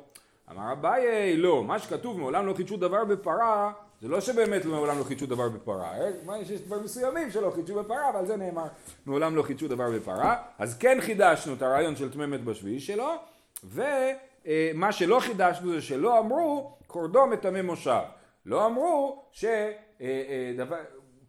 אמר 0.51 0.71
אביי 0.71 1.37
לא 1.37 1.63
מה 1.63 1.79
שכתוב 1.79 2.19
מעולם 2.19 2.45
לא 2.45 2.53
חידשו 2.53 2.77
דבר 2.77 3.05
בפרה 3.05 3.73
זה 4.01 4.07
לא 4.07 4.21
שבאמת 4.21 4.65
מעולם 4.65 4.99
לא 4.99 5.03
חידשו 5.03 5.25
דבר 5.25 5.49
בפרה, 5.49 5.97
אה? 5.97 6.37
יש 6.41 6.61
דברים 6.61 6.83
מסוימים 6.83 7.31
שלא 7.31 7.51
חידשו 7.55 7.83
בפרה, 7.83 8.09
אבל 8.09 8.25
זה 8.25 8.35
נאמר 8.35 8.67
מעולם 9.05 9.35
לא 9.35 9.43
חידשו 9.43 9.67
דבר 9.67 9.91
בפרה, 9.91 10.43
אז 10.59 10.77
כן 10.77 10.97
חידשנו 11.01 11.53
את 11.53 11.61
הרעיון 11.61 11.95
של 11.95 12.11
תממת 12.11 12.43
בשביעי 12.43 12.79
שלו, 12.79 13.11
ומה 13.63 14.91
שלא 14.91 15.19
חידשנו 15.19 15.73
זה 15.73 15.81
שלא 15.81 16.19
אמרו 16.19 16.77
קורדו 16.87 17.27
מטמא 17.27 17.61
מושב. 17.61 18.01
לא 18.45 18.65
אמרו 18.65 19.25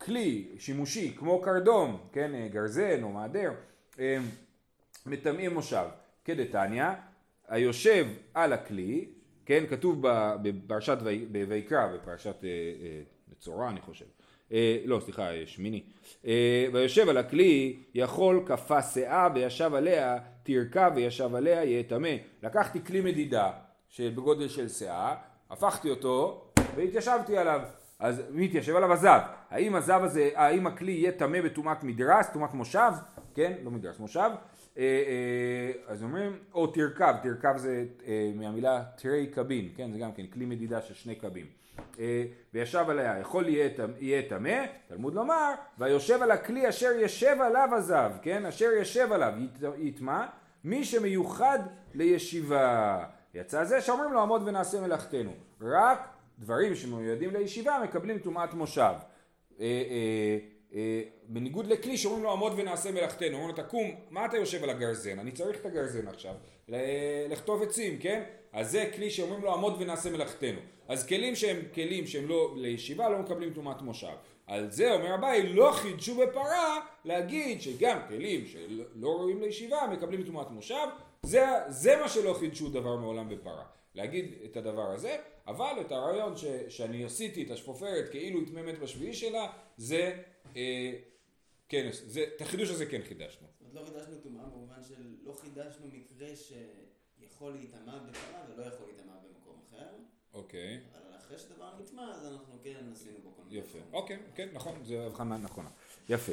שכלי 0.02 0.48
שימושי 0.58 1.14
כמו 1.18 1.42
קרדום, 1.42 2.00
כן, 2.12 2.34
אה, 2.34 2.48
גרזן 2.48 3.02
או 3.02 3.08
מעדר, 3.08 3.50
אה, 3.98 4.18
מטמא 5.06 5.48
מושב. 5.48 5.84
כדתניא, 6.24 6.86
היושב 7.48 8.06
על 8.34 8.52
הכלי, 8.52 9.08
כן, 9.46 9.64
כתוב 9.70 10.02
בפרשת 10.42 10.98
ויקרא, 11.48 11.86
בפרשת 11.86 12.36
צורה 13.38 13.68
אני 13.68 13.80
חושב, 13.80 14.04
אה, 14.52 14.78
לא 14.84 15.00
סליחה 15.00 15.28
שמיני, 15.46 15.82
אה, 16.26 16.66
ויושב 16.72 17.08
על 17.08 17.16
הכלי 17.16 17.76
יכול 17.94 18.42
כפה 18.46 18.82
שאה 18.82 19.28
וישב 19.34 19.74
עליה 19.74 20.18
תרכה 20.42 20.88
וישב 20.94 21.34
עליה 21.34 21.64
יהיה 21.64 21.82
טמא 21.82 22.16
לקחתי 22.42 22.84
כלי 22.84 23.00
מדידה 23.00 23.50
שבגודל 23.88 24.48
של 24.48 24.68
שאה 24.68 25.14
הפכתי 25.50 25.90
אותו 25.90 26.44
והתיישבתי 26.76 27.36
עליו 27.36 27.60
אז 28.02 28.22
מי 28.30 28.44
התיישב 28.44 28.76
עליו? 28.76 28.92
הזב. 28.92 29.20
האם 29.50 29.74
הזב 29.74 30.00
הזה, 30.04 30.30
האם 30.34 30.66
הכלי 30.66 30.92
יהיה 30.92 31.12
טמא 31.12 31.40
בטומאת 31.40 31.84
מדרס, 31.84 32.30
טומאת 32.32 32.54
מושב, 32.54 32.92
כן? 33.34 33.52
לא 33.64 33.70
מדרס, 33.70 33.98
מושב. 33.98 34.30
אה, 34.78 34.82
אה, 34.82 35.92
אז 35.92 36.02
אומרים, 36.02 36.38
או 36.54 36.66
תרכב, 36.66 37.14
תרכב 37.22 37.56
זה 37.56 37.84
אה, 38.06 38.32
מהמילה 38.34 38.82
תרי 38.96 39.26
קבין, 39.26 39.68
כן? 39.76 39.92
זה 39.92 39.98
גם 39.98 40.12
כן 40.12 40.26
כלי 40.26 40.44
מדידה 40.44 40.82
של 40.82 40.94
שני 40.94 41.14
קבים. 41.14 41.46
וישב 42.54 42.84
עליה, 42.88 43.18
יכול 43.18 43.46
יהיה 43.98 44.22
טמא, 44.28 44.64
תלמוד 44.88 45.14
לומר, 45.14 45.52
ויושב 45.78 46.22
על 46.22 46.30
הכלי 46.30 46.68
אשר 46.68 46.90
ישב 47.00 47.36
עליו 47.40 47.68
עזב, 47.76 48.12
כן? 48.22 48.46
אשר 48.46 48.70
ישב 48.80 49.12
עליו, 49.12 49.32
יטמע, 49.78 50.26
מי 50.64 50.84
שמיוחד 50.84 51.58
לישיבה. 51.94 53.04
יצא 53.34 53.64
זה 53.64 53.80
שאומרים 53.80 54.12
לו 54.12 54.20
עמוד 54.20 54.42
ונעשה 54.48 54.80
מלאכתנו. 54.80 55.32
רק 55.60 56.08
דברים 56.38 56.74
שמיועדים 56.74 57.30
לישיבה 57.30 57.80
מקבלים 57.84 58.18
טומאת 58.18 58.54
מושב. 58.54 58.92
אה, 60.74 61.02
בניגוד 61.28 61.66
לכלי 61.66 61.96
שאומרים 61.96 62.22
לו 62.22 62.32
עמוד 62.32 62.52
ונעשה 62.56 62.90
מלאכתנו, 62.90 63.36
אומרים 63.36 63.48
לו 63.48 63.62
תקום, 63.62 63.94
מה 64.10 64.26
אתה 64.26 64.36
יושב 64.36 64.62
על 64.62 64.70
הגרזן? 64.70 65.18
אני 65.18 65.32
צריך 65.32 65.60
את 65.60 65.66
הגרזן 65.66 66.08
עכשיו, 66.08 66.34
לכתוב 67.30 67.62
עצים, 67.62 67.98
כן? 67.98 68.22
אז 68.52 68.70
זה 68.70 68.90
כלי 68.94 69.10
שאומרים 69.10 69.42
לו 69.42 69.52
עמוד 69.54 69.76
ונעשה 69.78 70.10
מלאכתנו. 70.10 70.58
אז 70.88 71.06
כלים 71.06 71.36
שהם 71.36 71.56
כלים 71.74 72.06
שהם 72.06 72.28
לא 72.28 72.54
לישיבה 72.56 73.08
לא 73.08 73.18
מקבלים 73.18 73.52
טומאת 73.52 73.82
מושב. 73.82 74.14
על 74.46 74.70
זה 74.70 74.92
אומר 74.92 75.14
אביי 75.14 75.52
לא 75.52 75.72
חידשו 75.72 76.14
בפרה 76.14 76.80
להגיד 77.04 77.62
שגם 77.62 77.98
כלים 78.08 78.46
שלא 78.46 79.08
ראויים 79.08 79.40
לישיבה 79.40 79.86
מקבלים 79.92 80.22
טומאת 80.22 80.50
מושב 80.50 80.86
זה, 81.22 81.44
זה 81.68 81.96
מה 81.96 82.08
שלא 82.08 82.34
חידשו 82.34 82.68
דבר 82.68 82.96
מעולם 82.96 83.28
בפרה. 83.28 83.64
להגיד 83.94 84.34
את 84.44 84.56
הדבר 84.56 84.90
הזה, 84.90 85.16
אבל 85.46 85.72
את 85.80 85.92
הרעיון 85.92 86.36
ש, 86.36 86.44
שאני 86.68 87.04
עשיתי 87.04 87.42
את 87.42 87.50
השפופרת 87.50 88.08
כאילו 88.10 88.38
היא 88.40 88.46
תממת 88.46 88.78
בשביעי 88.78 89.14
שלה 89.14 89.46
זה 89.76 90.12
כן, 91.68 91.88
זה, 91.92 92.24
את 92.36 92.40
החידוש 92.40 92.70
הזה 92.70 92.86
כן 92.86 93.00
חידשנו. 93.08 93.46
זאת 93.60 93.76
אומרת 93.76 93.88
לא 93.88 94.00
חידשנו 94.00 94.16
טומאה 94.22 94.44
במובן 94.44 94.82
של 94.88 95.16
לא 95.22 95.32
חידשנו 95.32 95.86
מקרה 95.92 96.28
שיכול 96.36 97.52
להיטמע 97.52 97.98
בפרה 97.98 98.40
ולא 98.48 98.62
יכול 98.62 98.86
להיטמע 98.86 99.12
במקום 99.12 99.60
אחר. 99.68 99.88
אוקיי. 100.34 100.80
אבל 100.92 101.16
אחרי 101.16 101.38
שדבר 101.38 101.70
נטמע 101.82 102.10
אז 102.10 102.26
אנחנו 102.32 102.58
כן 102.62 102.84
עשינו 102.92 103.18
בו 103.22 103.32
כל 103.36 103.42
מיני 103.48 103.58
יפה, 103.58 103.78
אוקיי, 103.92 104.18
כן, 104.34 104.48
נכון, 104.52 104.74
זו 104.84 104.94
הבחנה 104.94 105.36
נכונה. 105.36 105.68
יפה. 106.08 106.32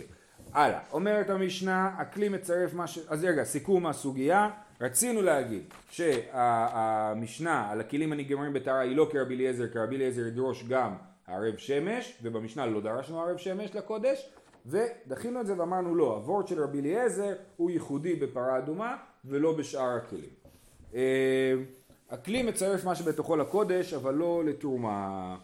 הלאה, 0.53 0.79
אומרת 0.91 1.29
המשנה, 1.29 1.87
הכלי 1.87 2.29
מצרף 2.29 2.73
מה 2.73 2.87
ש... 2.87 2.99
אז 3.07 3.23
רגע, 3.23 3.43
סיכום 3.43 3.87
הסוגיה, 3.87 4.49
רצינו 4.81 5.21
להגיד 5.21 5.63
שהמשנה 5.91 7.71
על 7.71 7.79
הכלים 7.79 8.11
הנגמרים 8.11 8.53
בטהרה 8.53 8.79
היא 8.79 8.95
לא 8.95 9.09
כרבי 9.11 9.35
אליעזר, 9.35 9.67
כרבי 9.67 9.95
אליעזר 9.95 10.27
ידרוש 10.27 10.63
גם 10.63 10.95
ערב 11.29 11.57
שמש, 11.57 12.17
ובמשנה 12.23 12.65
לא 12.65 12.81
דרשנו 12.81 13.21
ערב 13.21 13.37
שמש 13.37 13.75
לקודש, 13.75 14.29
ודחינו 14.65 15.41
את 15.41 15.47
זה 15.47 15.59
ואמרנו 15.59 15.95
לא, 15.95 16.15
הוורד 16.15 16.47
של 16.47 16.63
רבי 16.63 16.79
אליעזר 16.79 17.33
הוא 17.57 17.71
ייחודי 17.71 18.15
בפרה 18.15 18.57
אדומה 18.57 18.97
ולא 19.25 19.53
בשאר 19.53 19.95
הכלים. 19.95 20.29
אה, 20.95 21.53
הכלי 22.09 22.43
מצרף 22.43 22.85
מה 22.85 22.95
שבתוכו 22.95 23.35
לקודש, 23.35 23.93
אבל 23.93 24.13
לא 24.13 24.43
לתרומה. 24.45 25.37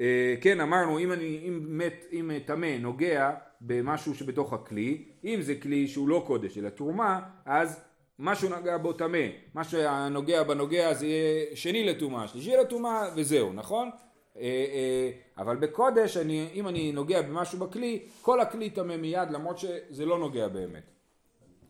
אה, 0.00 0.34
כן, 0.40 0.60
אמרנו, 0.60 0.98
אם 0.98 1.12
אני, 1.12 1.44
אם 1.48 1.78
מת, 1.78 2.04
אם 2.12 2.30
טמא 2.46 2.76
נוגע 2.80 3.34
במשהו 3.60 4.14
שבתוך 4.14 4.52
הכלי, 4.52 5.04
אם 5.24 5.38
זה 5.42 5.54
כלי 5.54 5.88
שהוא 5.88 6.08
לא 6.08 6.24
קודש 6.26 6.58
אלא 6.58 6.68
תרומה, 6.68 7.20
אז 7.44 7.80
משהו 8.18 8.48
נגע 8.58 8.76
בו 8.76 8.92
טמא, 8.92 9.18
מה 9.54 9.64
שנוגע 9.64 10.42
בנוגע 10.42 10.94
זה 10.94 11.06
יהיה 11.06 11.56
שני 11.56 11.84
לטומאה, 11.84 12.28
שלישי 12.28 12.56
לטומאה 12.56 13.08
וזהו, 13.16 13.52
נכון? 13.52 13.90
אה, 14.36 14.42
אה, 14.42 15.10
אבל 15.38 15.56
בקודש, 15.56 16.16
אני, 16.16 16.48
אם 16.54 16.68
אני 16.68 16.92
נוגע 16.92 17.22
במשהו 17.22 17.58
בכלי, 17.58 18.06
כל 18.22 18.40
הכלי 18.40 18.70
טמא 18.70 18.96
מיד 18.96 19.30
למרות 19.30 19.58
שזה 19.58 20.06
לא 20.06 20.18
נוגע 20.18 20.48
באמת. 20.48 20.90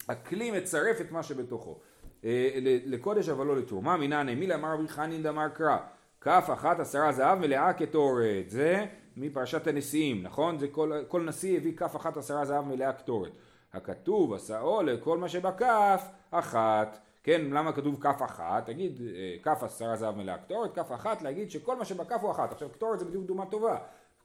הכלי 0.08 0.50
מצרף 0.50 1.00
את 1.00 1.12
מה 1.12 1.22
שבתוכו. 1.22 1.78
אה, 2.24 2.50
לקודש 2.62 3.28
אבל 3.28 3.46
לא 3.46 3.56
לתרומה, 3.56 3.96
מנעני 3.96 4.34
מילה 4.34 4.54
אמר 4.54 4.74
רבי 4.74 4.88
חנין 4.88 5.22
דמר 5.22 5.48
קרא, 5.48 5.76
כף 6.20 6.48
אחת 6.52 6.80
עשרה 6.80 7.12
זהב 7.12 7.38
מלאה 7.38 7.72
קטורת, 7.72 8.50
זה 8.50 8.86
מפרשת 9.16 9.66
הנשיאים, 9.66 10.22
נכון? 10.22 10.58
זה 10.58 10.68
כל, 10.68 10.92
כל 11.08 11.22
נשיא 11.22 11.56
הביא 11.56 11.76
כף 11.76 11.96
אחת 11.96 12.16
עשרה 12.16 12.44
זהב 12.44 12.64
מלאה 12.64 12.92
קטורת. 12.92 13.32
הכתוב 13.72 14.32
עשאו 14.32 14.82
לכל 14.82 15.18
מה 15.18 15.28
שבכף 15.28 16.08
אחת, 16.30 16.98
כן, 17.22 17.40
למה 17.50 17.72
כתוב 17.72 18.02
כף 18.02 18.22
אחת? 18.24 18.66
תגיד 18.66 19.00
אה, 19.02 19.36
כף 19.42 19.62
עשרה 19.62 19.96
זהב 19.96 20.16
מלאה 20.16 20.38
קטורת, 20.38 20.74
כף 20.74 20.92
אחת, 20.94 21.22
להגיד 21.22 21.50
שכל 21.50 21.76
מה 21.76 21.84
שבכף 21.84 22.18
הוא 22.22 22.30
אחת. 22.30 22.52
עכשיו 22.52 22.68
קטורת 22.68 22.98
זה 22.98 23.04
בדיוק 23.04 23.24
דוגמה 23.24 23.46
טובה. 23.46 23.78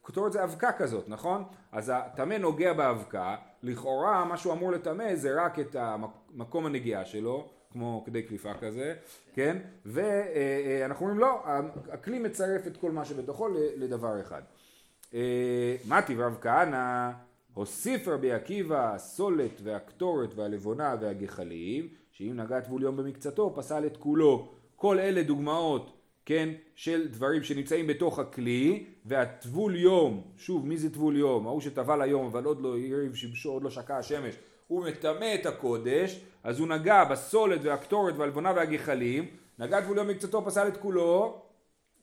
קטורת 0.04 0.32
זה 0.32 0.44
אבקה 0.44 0.72
כזאת, 0.72 1.10
נכון? 1.10 1.44
אז 1.72 1.92
הטמא 1.96 2.34
נוגע 2.34 2.74
באבקה, 2.74 3.36
לכאורה 3.64 4.26
מה 4.26 4.38
שהוא 4.38 4.54
אמור 4.54 4.72
לטמא 4.72 5.16
זה 5.16 5.44
רק 5.46 5.60
את 5.60 5.76
המקום 5.76 6.66
הנגיעה 6.66 7.06
שלו, 7.06 7.48
כמו 7.72 8.04
כדי 8.06 8.24
קליפה 8.24 8.54
כזה, 8.54 8.96
כן? 9.34 9.58
ואנחנו 9.86 11.06
אומרים 11.06 11.20
לא, 11.20 11.44
הכלי 11.92 12.20
מצרף 12.20 12.68
את 12.68 12.78
כל 12.78 12.92
מה 12.92 13.06
שבתוכו 13.06 13.48
לדבר 13.76 14.22
אחד. 14.22 14.42
אה, 15.14 15.76
מתי 15.88 16.16
ורב 16.18 16.38
כהנא 16.42 17.12
הוסיף 17.54 18.08
רבי 18.08 18.32
עקיבא 18.32 18.94
הסולת 18.94 19.62
והקטורת 19.64 20.34
והלבונה 20.36 20.96
והגחלים 21.02 21.88
שאם 22.12 22.34
נגע 22.36 22.60
טבול 22.60 22.84
יום 22.84 22.98
במקצתו 22.98 23.54
פסל 23.56 23.86
את 23.86 23.98
כולו. 23.98 24.52
כל 24.76 25.00
אלה 25.00 25.24
דוגמאות, 25.24 25.98
כן, 26.26 26.50
של 26.76 27.08
דברים 27.08 27.44
שנמצאים 27.44 27.88
בתוך 27.88 28.20
הכלי 28.20 28.86
והטבול 29.06 29.76
יום, 29.76 30.24
שוב 30.38 30.68
מי 30.68 30.78
זה 30.78 30.94
טבול 30.94 31.18
יום? 31.18 31.48
ההוא 31.48 31.62
שטבל 31.62 32.02
היום 32.02 32.26
אבל 32.26 32.44
עוד 32.44 32.62
לא 32.62 32.70
הריב 32.70 33.16
שבשו, 33.16 33.52
עוד 33.52 33.64
לא 33.64 33.70
שקע 33.70 33.98
השמש 33.98 34.36
הוא 34.68 34.86
מטמא 34.86 35.36
את 35.36 35.46
הקודש, 35.46 36.22
אז 36.44 36.60
הוא 36.60 36.68
נגע 36.68 37.04
בסולת 37.04 37.60
והקטורת 37.64 38.14
והלבונה 38.18 38.54
והגחלים, 38.56 39.26
נגע 39.60 39.82
טבול 39.82 39.98
יום 39.98 40.08
מקצתו 40.08 40.46
פסל 40.46 40.68
את 40.68 40.78
כולו, 40.78 41.42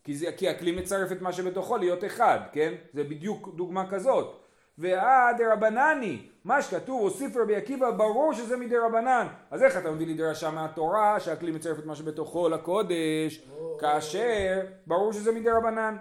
כי, 0.04 0.14
זה, 0.14 0.32
כי 0.36 0.48
הכלי 0.48 0.72
מצרף 0.72 1.12
את 1.12 1.22
מה 1.22 1.32
שבתוכו 1.32 1.76
להיות 1.76 2.04
אחד, 2.04 2.38
כן? 2.52 2.74
זה 2.92 3.04
בדיוק 3.04 3.54
דוגמה 3.56 3.90
כזאת. 3.90 4.47
ואה 4.78 5.30
דרבנני, 5.38 6.18
מה 6.44 6.62
שכתוב 6.62 7.00
הוסיף 7.00 7.36
רבי 7.36 7.56
עקיבא 7.56 7.90
ברור 7.90 8.32
שזה 8.32 8.56
מדי 8.56 8.76
רבנן. 8.76 9.26
אז 9.50 9.62
איך 9.62 9.76
אתה 9.76 9.90
מביא 9.90 10.06
לי 10.06 10.14
דרשה 10.14 10.50
מהתורה 10.50 11.20
שהכלי 11.20 11.50
מצרף 11.50 11.78
את 11.78 11.86
מה 11.86 11.96
שבתוכו 11.96 12.48
לקודש, 12.48 13.48
כאשר 13.80 14.60
ברור 14.86 15.12
שזה 15.12 15.32
מדי 15.32 15.50
רבנן. 15.50 15.96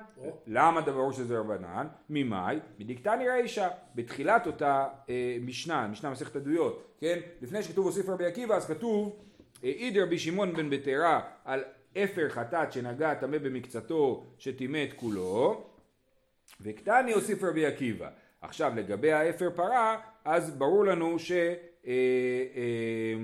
למה 0.47 0.81
זה 0.85 0.91
ברור 0.91 1.11
שזה 1.11 1.39
רבנן? 1.39 1.87
ממאי? 2.09 2.59
מדיקתני 2.79 3.29
רישא. 3.29 3.67
בתחילת 3.95 4.47
אותה 4.47 4.87
אה, 5.09 5.37
משנה, 5.41 5.87
משנה 5.87 6.09
מסכת 6.09 6.35
עדויות, 6.35 6.95
כן? 6.99 7.19
לפני 7.41 7.63
שכתוב 7.63 7.85
הוסיף 7.85 8.09
רבי 8.09 8.25
עקיבא 8.25 8.55
אז 8.55 8.65
כתוב 8.65 9.15
אידר 9.63 10.03
רבי 10.03 10.19
שמעון 10.19 10.53
בן 10.53 10.69
בטרה 10.69 11.21
על 11.45 11.63
אפר 11.97 12.29
חטאת 12.29 12.71
שנגע 12.71 13.13
טמא 13.13 13.37
במקצתו 13.37 14.23
שטימא 14.37 14.83
את 14.89 14.93
כולו 14.93 15.63
וקטני 16.61 17.13
הוסיף 17.13 17.43
רבי 17.43 17.65
עקיבא 17.65 18.09
עכשיו 18.41 18.71
לגבי 18.75 19.11
האפר 19.11 19.49
פרה, 19.55 19.97
אז 20.25 20.57
ברור 20.57 20.85
לנו 20.85 21.19
ש... 21.19 21.31
אה, 21.31 21.93
אה, 22.55 23.23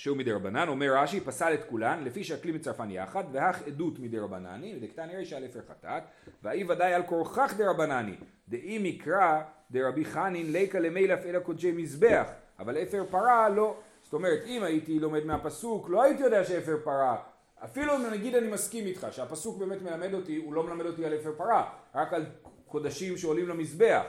שהוא 0.00 0.16
מדי 0.16 0.32
רבנן, 0.32 0.68
אומר 0.68 0.94
רש"י, 0.96 1.20
פסל 1.20 1.54
את 1.54 1.64
כולן, 1.64 2.04
לפי 2.04 2.24
שהכלי 2.24 2.52
מצרפן 2.52 2.90
יחד, 2.90 3.24
והך 3.32 3.66
עדות 3.66 3.98
מדי 3.98 4.18
רבנני, 4.18 4.76
ודקתני 4.76 5.16
רישא 5.16 5.36
על 5.36 5.44
אפר 5.44 5.60
חטאת, 5.68 6.02
והאי 6.42 6.64
ודאי 6.64 6.94
על 6.94 7.02
כורכך 7.02 7.54
דרבנני, 7.56 8.16
דאי 8.48 8.78
מקרא 8.82 9.42
דרבי 9.70 10.04
חנין 10.04 10.52
ליקה 10.52 10.80
למילף 10.80 11.26
אלא 11.26 11.38
קודשי 11.38 11.72
מזבח, 11.72 12.28
אבל 12.58 12.82
אפר 12.82 13.04
פרה 13.10 13.48
לא. 13.48 13.76
זאת 14.02 14.12
אומרת, 14.12 14.42
אם 14.46 14.62
הייתי 14.62 14.98
לומד 14.98 15.24
מהפסוק, 15.24 15.88
לא 15.90 16.02
הייתי 16.02 16.22
יודע 16.22 16.44
שאפר 16.44 16.76
פרה, 16.84 17.16
אפילו 17.64 17.96
אם 17.96 18.02
נגיד 18.12 18.34
אני 18.34 18.48
מסכים 18.48 18.86
איתך, 18.86 19.06
שהפסוק 19.10 19.58
באמת 19.58 19.82
מלמד 19.82 20.14
אותי, 20.14 20.36
הוא 20.36 20.54
לא 20.54 20.62
מלמד 20.62 20.86
אותי 20.86 21.06
על 21.06 21.14
אפר 21.14 21.32
פרה, 21.36 21.70
רק 21.94 22.12
על 22.12 22.26
קודשים 22.70 23.16
שעולים 23.16 23.48
למזבח, 23.48 24.02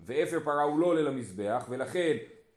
ואפר 0.00 0.40
פרה 0.44 0.62
הוא 0.62 0.80
לא 0.80 0.86
עולה 0.86 1.02
למזבח, 1.02 1.66
ולכן 1.68 2.16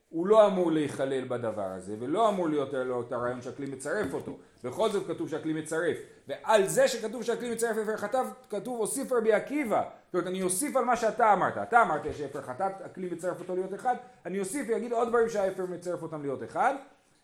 הוא 0.09 0.27
לא 0.27 0.47
אמור 0.47 0.71
להיכלל 0.71 1.27
בדבר 1.27 1.61
הזה, 1.65 1.95
ולא 1.99 2.29
אמור 2.29 2.49
להיות 2.49 2.73
לו 2.73 3.01
את 3.01 3.11
הרעיון 3.11 3.41
שהכלי 3.41 3.65
מצרף 3.65 4.13
אותו. 4.13 4.37
בכל 4.63 4.89
זאת 4.89 5.07
כתוב 5.07 5.29
שהכלי 5.29 5.53
מצרף. 5.53 5.97
ועל 6.27 6.67
זה 6.67 6.87
שכתוב 6.87 7.23
שהכלי 7.23 7.51
מצרף 7.51 7.77
אפר 7.77 7.97
חטאת, 7.97 8.25
כתוב 8.49 8.79
הוסיף 8.79 9.11
רבי 9.11 9.33
עקיבא. 9.33 9.83
זאת 10.05 10.13
אומרת, 10.13 10.27
אני 10.27 10.41
אוסיף 10.41 10.75
על 10.75 10.85
מה 10.85 10.95
שאתה 10.95 11.33
אמרת. 11.33 11.57
אתה 11.57 11.81
אמרת 11.81 12.01
שאפר 12.17 12.41
חטאת, 12.41 12.81
הכלי 12.81 13.09
מצרף 13.11 13.39
אותו 13.39 13.55
להיות 13.55 13.73
אחד, 13.73 13.95
אני 14.25 14.39
אוסיף 14.39 14.67
ואגיד 14.69 14.91
עוד 14.91 15.07
דברים 15.07 15.29
שהאפר 15.29 15.65
מצרף 15.65 16.01
אותם 16.01 16.21
להיות 16.21 16.43
אחד. 16.43 16.75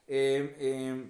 אמ, 0.10 0.16
אמ, 0.60 1.04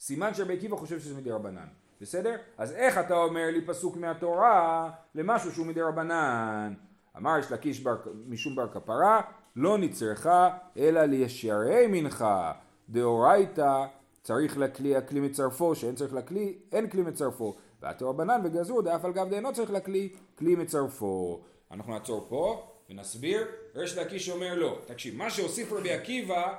סימן 0.00 0.34
שרבי 0.34 0.56
עקיבא 0.56 0.76
חושב 0.76 1.00
שזה 1.00 1.14
מדי 1.14 1.30
רבנן. 1.30 1.79
בסדר? 2.00 2.36
אז 2.58 2.72
איך 2.72 2.98
אתה 2.98 3.14
אומר 3.14 3.46
לי 3.52 3.66
פסוק 3.66 3.96
מהתורה 3.96 4.90
למשהו 5.14 5.52
שהוא 5.52 5.66
מדי 5.66 5.82
רבנן? 5.82 6.74
אמר 7.16 7.38
יש 7.38 7.52
לקיש 7.52 7.80
בר, 7.80 7.96
משום 8.26 8.56
בר 8.56 8.68
כפרה, 8.68 9.20
לא 9.56 9.78
נצרכה 9.78 10.48
אלא 10.76 11.04
לישרי 11.04 11.86
מנחה. 11.86 12.52
דאורייתא 12.88 13.84
צריך 14.22 14.58
לכלי 14.58 14.96
הכלי 14.96 15.20
מצרפו, 15.20 15.74
שאין 15.74 15.94
צריך 15.94 16.14
לכלי, 16.14 16.58
אין 16.72 16.90
כלי 16.90 17.02
מצרפו. 17.02 17.56
ואתו 17.82 18.10
רבנן 18.10 18.40
וגזרו 18.44 18.82
דאף 18.82 19.04
על 19.04 19.12
גב 19.12 19.28
דאינו 19.30 19.52
צריך 19.52 19.70
לכלי, 19.70 20.08
כלי 20.38 20.54
מצרפו. 20.54 21.40
אנחנו 21.70 21.92
נעצור 21.92 22.26
פה 22.28 22.70
ונסביר. 22.90 23.46
ריש 23.74 23.98
לקיש 23.98 24.30
אומר 24.30 24.54
לא. 24.54 24.78
תקשיב, 24.86 25.16
מה 25.16 25.30
שהוסיף 25.30 25.72
רבי 25.72 25.92
עקיבא 25.92 26.54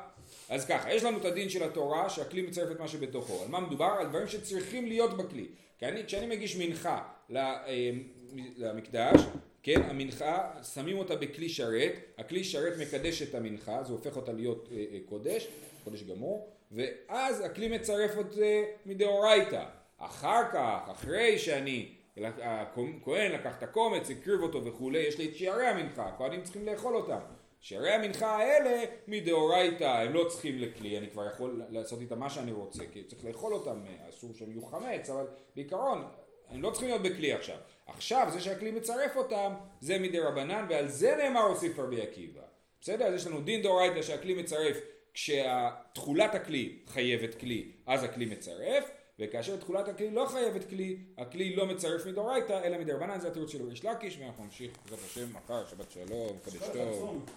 אז 0.52 0.66
ככה, 0.66 0.94
יש 0.94 1.04
לנו 1.04 1.18
את 1.18 1.26
הדין 1.26 1.50
של 1.50 1.64
התורה 1.64 2.10
שהכלי 2.10 2.42
מצרף 2.42 2.72
את 2.72 2.80
מה 2.80 2.88
שבתוכו. 2.88 3.44
על 3.44 3.48
מה 3.48 3.60
מדובר? 3.60 3.96
על 4.00 4.08
דברים 4.08 4.28
שצריכים 4.28 4.86
להיות 4.86 5.18
בכלי. 5.18 5.48
כי 5.80 5.86
אני, 5.86 6.06
כשאני 6.06 6.36
מגיש 6.36 6.56
מנחה 6.56 7.04
אה, 7.36 7.92
למקדש, 8.58 9.22
כן, 9.64 9.82
המנחה, 9.82 10.52
שמים 10.74 10.98
אותה 10.98 11.16
בכלי 11.16 11.50
שרת, 11.50 11.92
הכלי 12.18 12.44
שרת 12.44 12.74
מקדש 12.80 13.22
את 13.22 13.36
המנחה, 13.36 13.84
זה 13.84 13.94
הופך 13.94 14.16
אותה 14.16 14.32
להיות 14.32 14.70
אה, 14.72 14.78
אה, 14.78 15.00
קודש, 15.06 15.48
קודש 15.84 16.04
גמור, 16.04 16.50
ואז 16.72 17.42
הכלי 17.42 17.68
מצרף 17.68 18.20
את 18.20 18.32
זה 18.32 18.64
מדאורייתא. 18.86 19.64
אחר 19.98 20.42
כך, 20.54 20.90
אחרי 20.92 21.38
שאני, 21.38 21.90
הכהן 22.42 23.32
לקח 23.32 23.58
את 23.58 23.64
הקומץ, 23.64 24.10
הקריב 24.10 24.42
אותו 24.42 24.66
וכולי, 24.66 25.00
יש 25.00 25.18
לי 25.18 25.30
את 25.30 25.36
שערי 25.36 25.68
המנחה, 25.68 26.06
הכהנים 26.06 26.44
צריכים 26.44 26.66
לאכול 26.66 26.96
אותם. 26.96 27.20
שערי 27.62 27.92
המנחה 27.92 28.38
האלה 28.38 28.84
מדאורייתא 29.08 29.84
הם 29.84 30.14
לא 30.14 30.26
צריכים 30.30 30.60
לכלי, 30.60 30.98
אני 30.98 31.10
כבר 31.10 31.28
יכול 31.28 31.62
לעשות 31.70 32.02
איתם 32.02 32.20
מה 32.20 32.30
שאני 32.30 32.52
רוצה, 32.52 32.84
כי 32.94 33.04
צריך 33.04 33.26
לאכול 33.26 33.54
אותם, 33.54 33.82
אסור 34.10 34.34
שהם 34.34 34.52
יהיו 34.52 34.66
חמץ, 34.66 35.10
אבל 35.10 35.28
בעיקרון 35.56 36.04
הם 36.50 36.62
לא 36.62 36.72
צריכים 36.72 36.90
להיות 36.90 37.02
בכלי 37.02 37.34
עכשיו. 37.34 37.58
עכשיו 37.88 38.28
זה 38.34 38.42
שהכלי 38.42 38.72
מצרף 38.72 39.16
אותם 39.16 39.54
זה 39.80 40.00
מדי 40.00 40.20
רבנן 40.20 40.66
ועל 40.70 40.88
זה 40.88 41.16
נאמר 41.16 41.42
הוסיף 41.42 41.80
רבי 41.80 42.02
עקיבא. 42.02 42.42
בסדר? 42.82 43.06
אז 43.06 43.14
יש 43.14 43.28
לנו 43.28 43.42
דין 43.42 43.62
דאורייתא 43.62 44.02
שהכלי 44.02 44.34
מצרף 44.34 44.78
כשתכולת 45.14 46.36
הכלי 46.36 46.80
חייבת 46.88 47.36
כלי 47.36 47.72
אז 47.86 48.04
הכלי 48.04 48.26
מצרף 48.26 48.92
וכאשר 49.22 49.58
תכולת 49.58 49.88
הכלי 49.88 50.12
לא 50.12 50.26
חייבת 50.26 50.70
כלי, 50.70 50.98
הכלי 51.18 51.56
לא 51.56 51.66
מצרף 51.66 52.06
מדאורייתא, 52.06 52.62
אלא 52.64 52.78
מדרבנן, 52.78 53.20
זה 53.20 53.28
התירוץ 53.28 53.52
של 53.52 53.66
ריש 53.68 53.86
לקיש, 53.86 54.18
ואנחנו 54.20 54.44
נמשיך, 54.44 54.72
בעזרת 54.84 55.00
השם, 55.06 55.28
מחר, 55.34 55.66
שבת 55.66 55.92
שלום, 55.92 56.38
קדש 56.46 56.70
טוב. 56.74 57.26